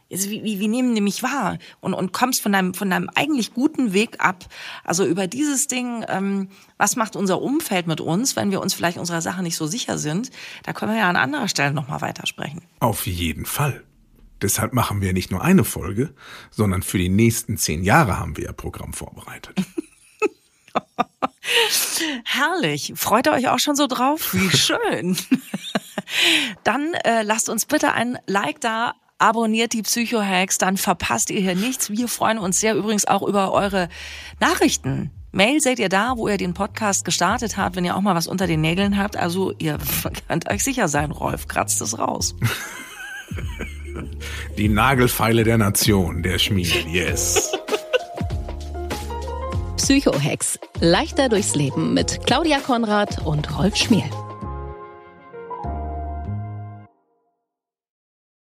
jetzt, 0.10 0.30
wie, 0.30 0.44
wie, 0.44 0.60
wie 0.60 0.68
nehmen 0.68 0.94
die 0.96 1.00
mich 1.00 1.24
wahr? 1.24 1.58
Und, 1.80 1.94
und 1.94 2.12
kommst 2.12 2.42
von 2.42 2.52
deinem, 2.52 2.74
von 2.74 2.90
deinem 2.90 3.10
eigentlich 3.16 3.54
guten 3.54 3.94
Weg 3.94 4.18
ab. 4.20 4.44
Also 4.84 5.06
über 5.06 5.28
dieses 5.28 5.68
Ding, 5.68 6.04
ähm, 6.10 6.50
was 6.76 6.98
macht 6.98 7.16
unser 7.16 7.42
Umfeld 7.42 7.88
mit 7.88 8.02
uns, 8.02 8.36
wenn 8.36 8.52
wir 8.52 8.60
uns 8.60 8.74
vielleicht 8.74 8.98
unserer 8.98 9.22
Sache 9.22 9.42
nicht 9.44 9.56
so 9.56 9.66
sicher 9.66 9.98
sind, 9.98 10.30
da 10.64 10.74
können 10.74 10.92
wir 10.92 11.00
ja 11.00 11.10
an 11.10 11.16
anderer 11.16 11.48
Stelle 11.48 11.74
nochmal 11.74 12.02
weitersprechen. 12.02 12.64
Auf 12.82 13.08
jeden 13.08 13.46
Fall. 13.46 13.82
Deshalb 14.42 14.74
machen 14.74 15.00
wir 15.00 15.14
nicht 15.14 15.32
nur 15.32 15.42
eine 15.42 15.64
Folge, 15.64 16.14
sondern 16.52 16.82
für 16.82 16.98
die 16.98 17.08
nächsten 17.08 17.56
zehn 17.56 17.82
Jahre 17.82 18.20
haben 18.20 18.36
wir 18.36 18.44
ja 18.44 18.52
Programm 18.52 18.92
vorbereitet. 18.92 19.56
Herrlich. 22.26 22.94
Freut 22.96 23.28
ihr 23.28 23.34
euch 23.34 23.50
auch 23.50 23.60
schon 23.60 23.76
so 23.76 23.88
drauf? 23.88 24.34
Wie 24.34 24.50
schön. 24.58 25.18
Dann 26.64 26.94
äh, 26.94 27.24
lasst 27.24 27.50
uns 27.50 27.66
bitte 27.66 27.94
ein 27.94 28.18
Like 28.28 28.62
da. 28.62 28.94
Abonniert 29.20 29.74
die 29.74 29.82
Psycho-Hacks, 29.82 30.60
dann 30.60 30.78
verpasst 30.78 31.32
ihr 31.32 31.42
hier 31.42 31.56
nichts. 31.56 31.90
Wir 31.90 32.08
freuen 32.08 32.38
uns 32.38 32.60
sehr 32.60 32.76
übrigens 32.76 33.06
auch 33.06 33.24
über 33.24 33.52
eure 33.52 33.90
Nachrichten. 34.40 35.10
Mail 35.32 35.60
seht 35.60 35.80
ihr 35.80 35.90
da, 35.90 36.14
wo 36.18 36.28
ihr 36.28 36.38
den 36.38 36.54
Podcast 36.54 37.04
gestartet 37.04 37.58
habt, 37.58 37.76
wenn 37.76 37.84
ihr 37.84 37.96
auch 37.96 38.02
mal 38.02 38.16
was 38.16 38.28
unter 38.28 38.46
den 38.46 38.62
Nägeln 38.62 38.98
habt. 38.98 39.18
Also 39.18 39.54
ihr 39.58 39.80
könnt 40.28 40.50
euch 40.50 40.64
sicher 40.64 40.88
sein, 40.88 41.12
Rolf 41.12 41.48
kratzt 41.48 41.82
es 41.82 41.98
raus. 41.98 42.36
Die 44.58 44.70
Nagelfeile 44.70 45.44
der 45.44 45.58
Nation, 45.58 46.22
der 46.22 46.38
Schmied, 46.38 46.86
yes. 46.88 47.52
Psycho-Hacks. 49.78 50.60
Leichter 50.82 51.30
durchs 51.30 51.56
Leben 51.56 51.94
mit 51.94 52.26
Claudia 52.26 52.60
Konrad 52.60 53.26
und 53.26 53.58
Rolf 53.58 53.76
Schmiel. 53.76 54.10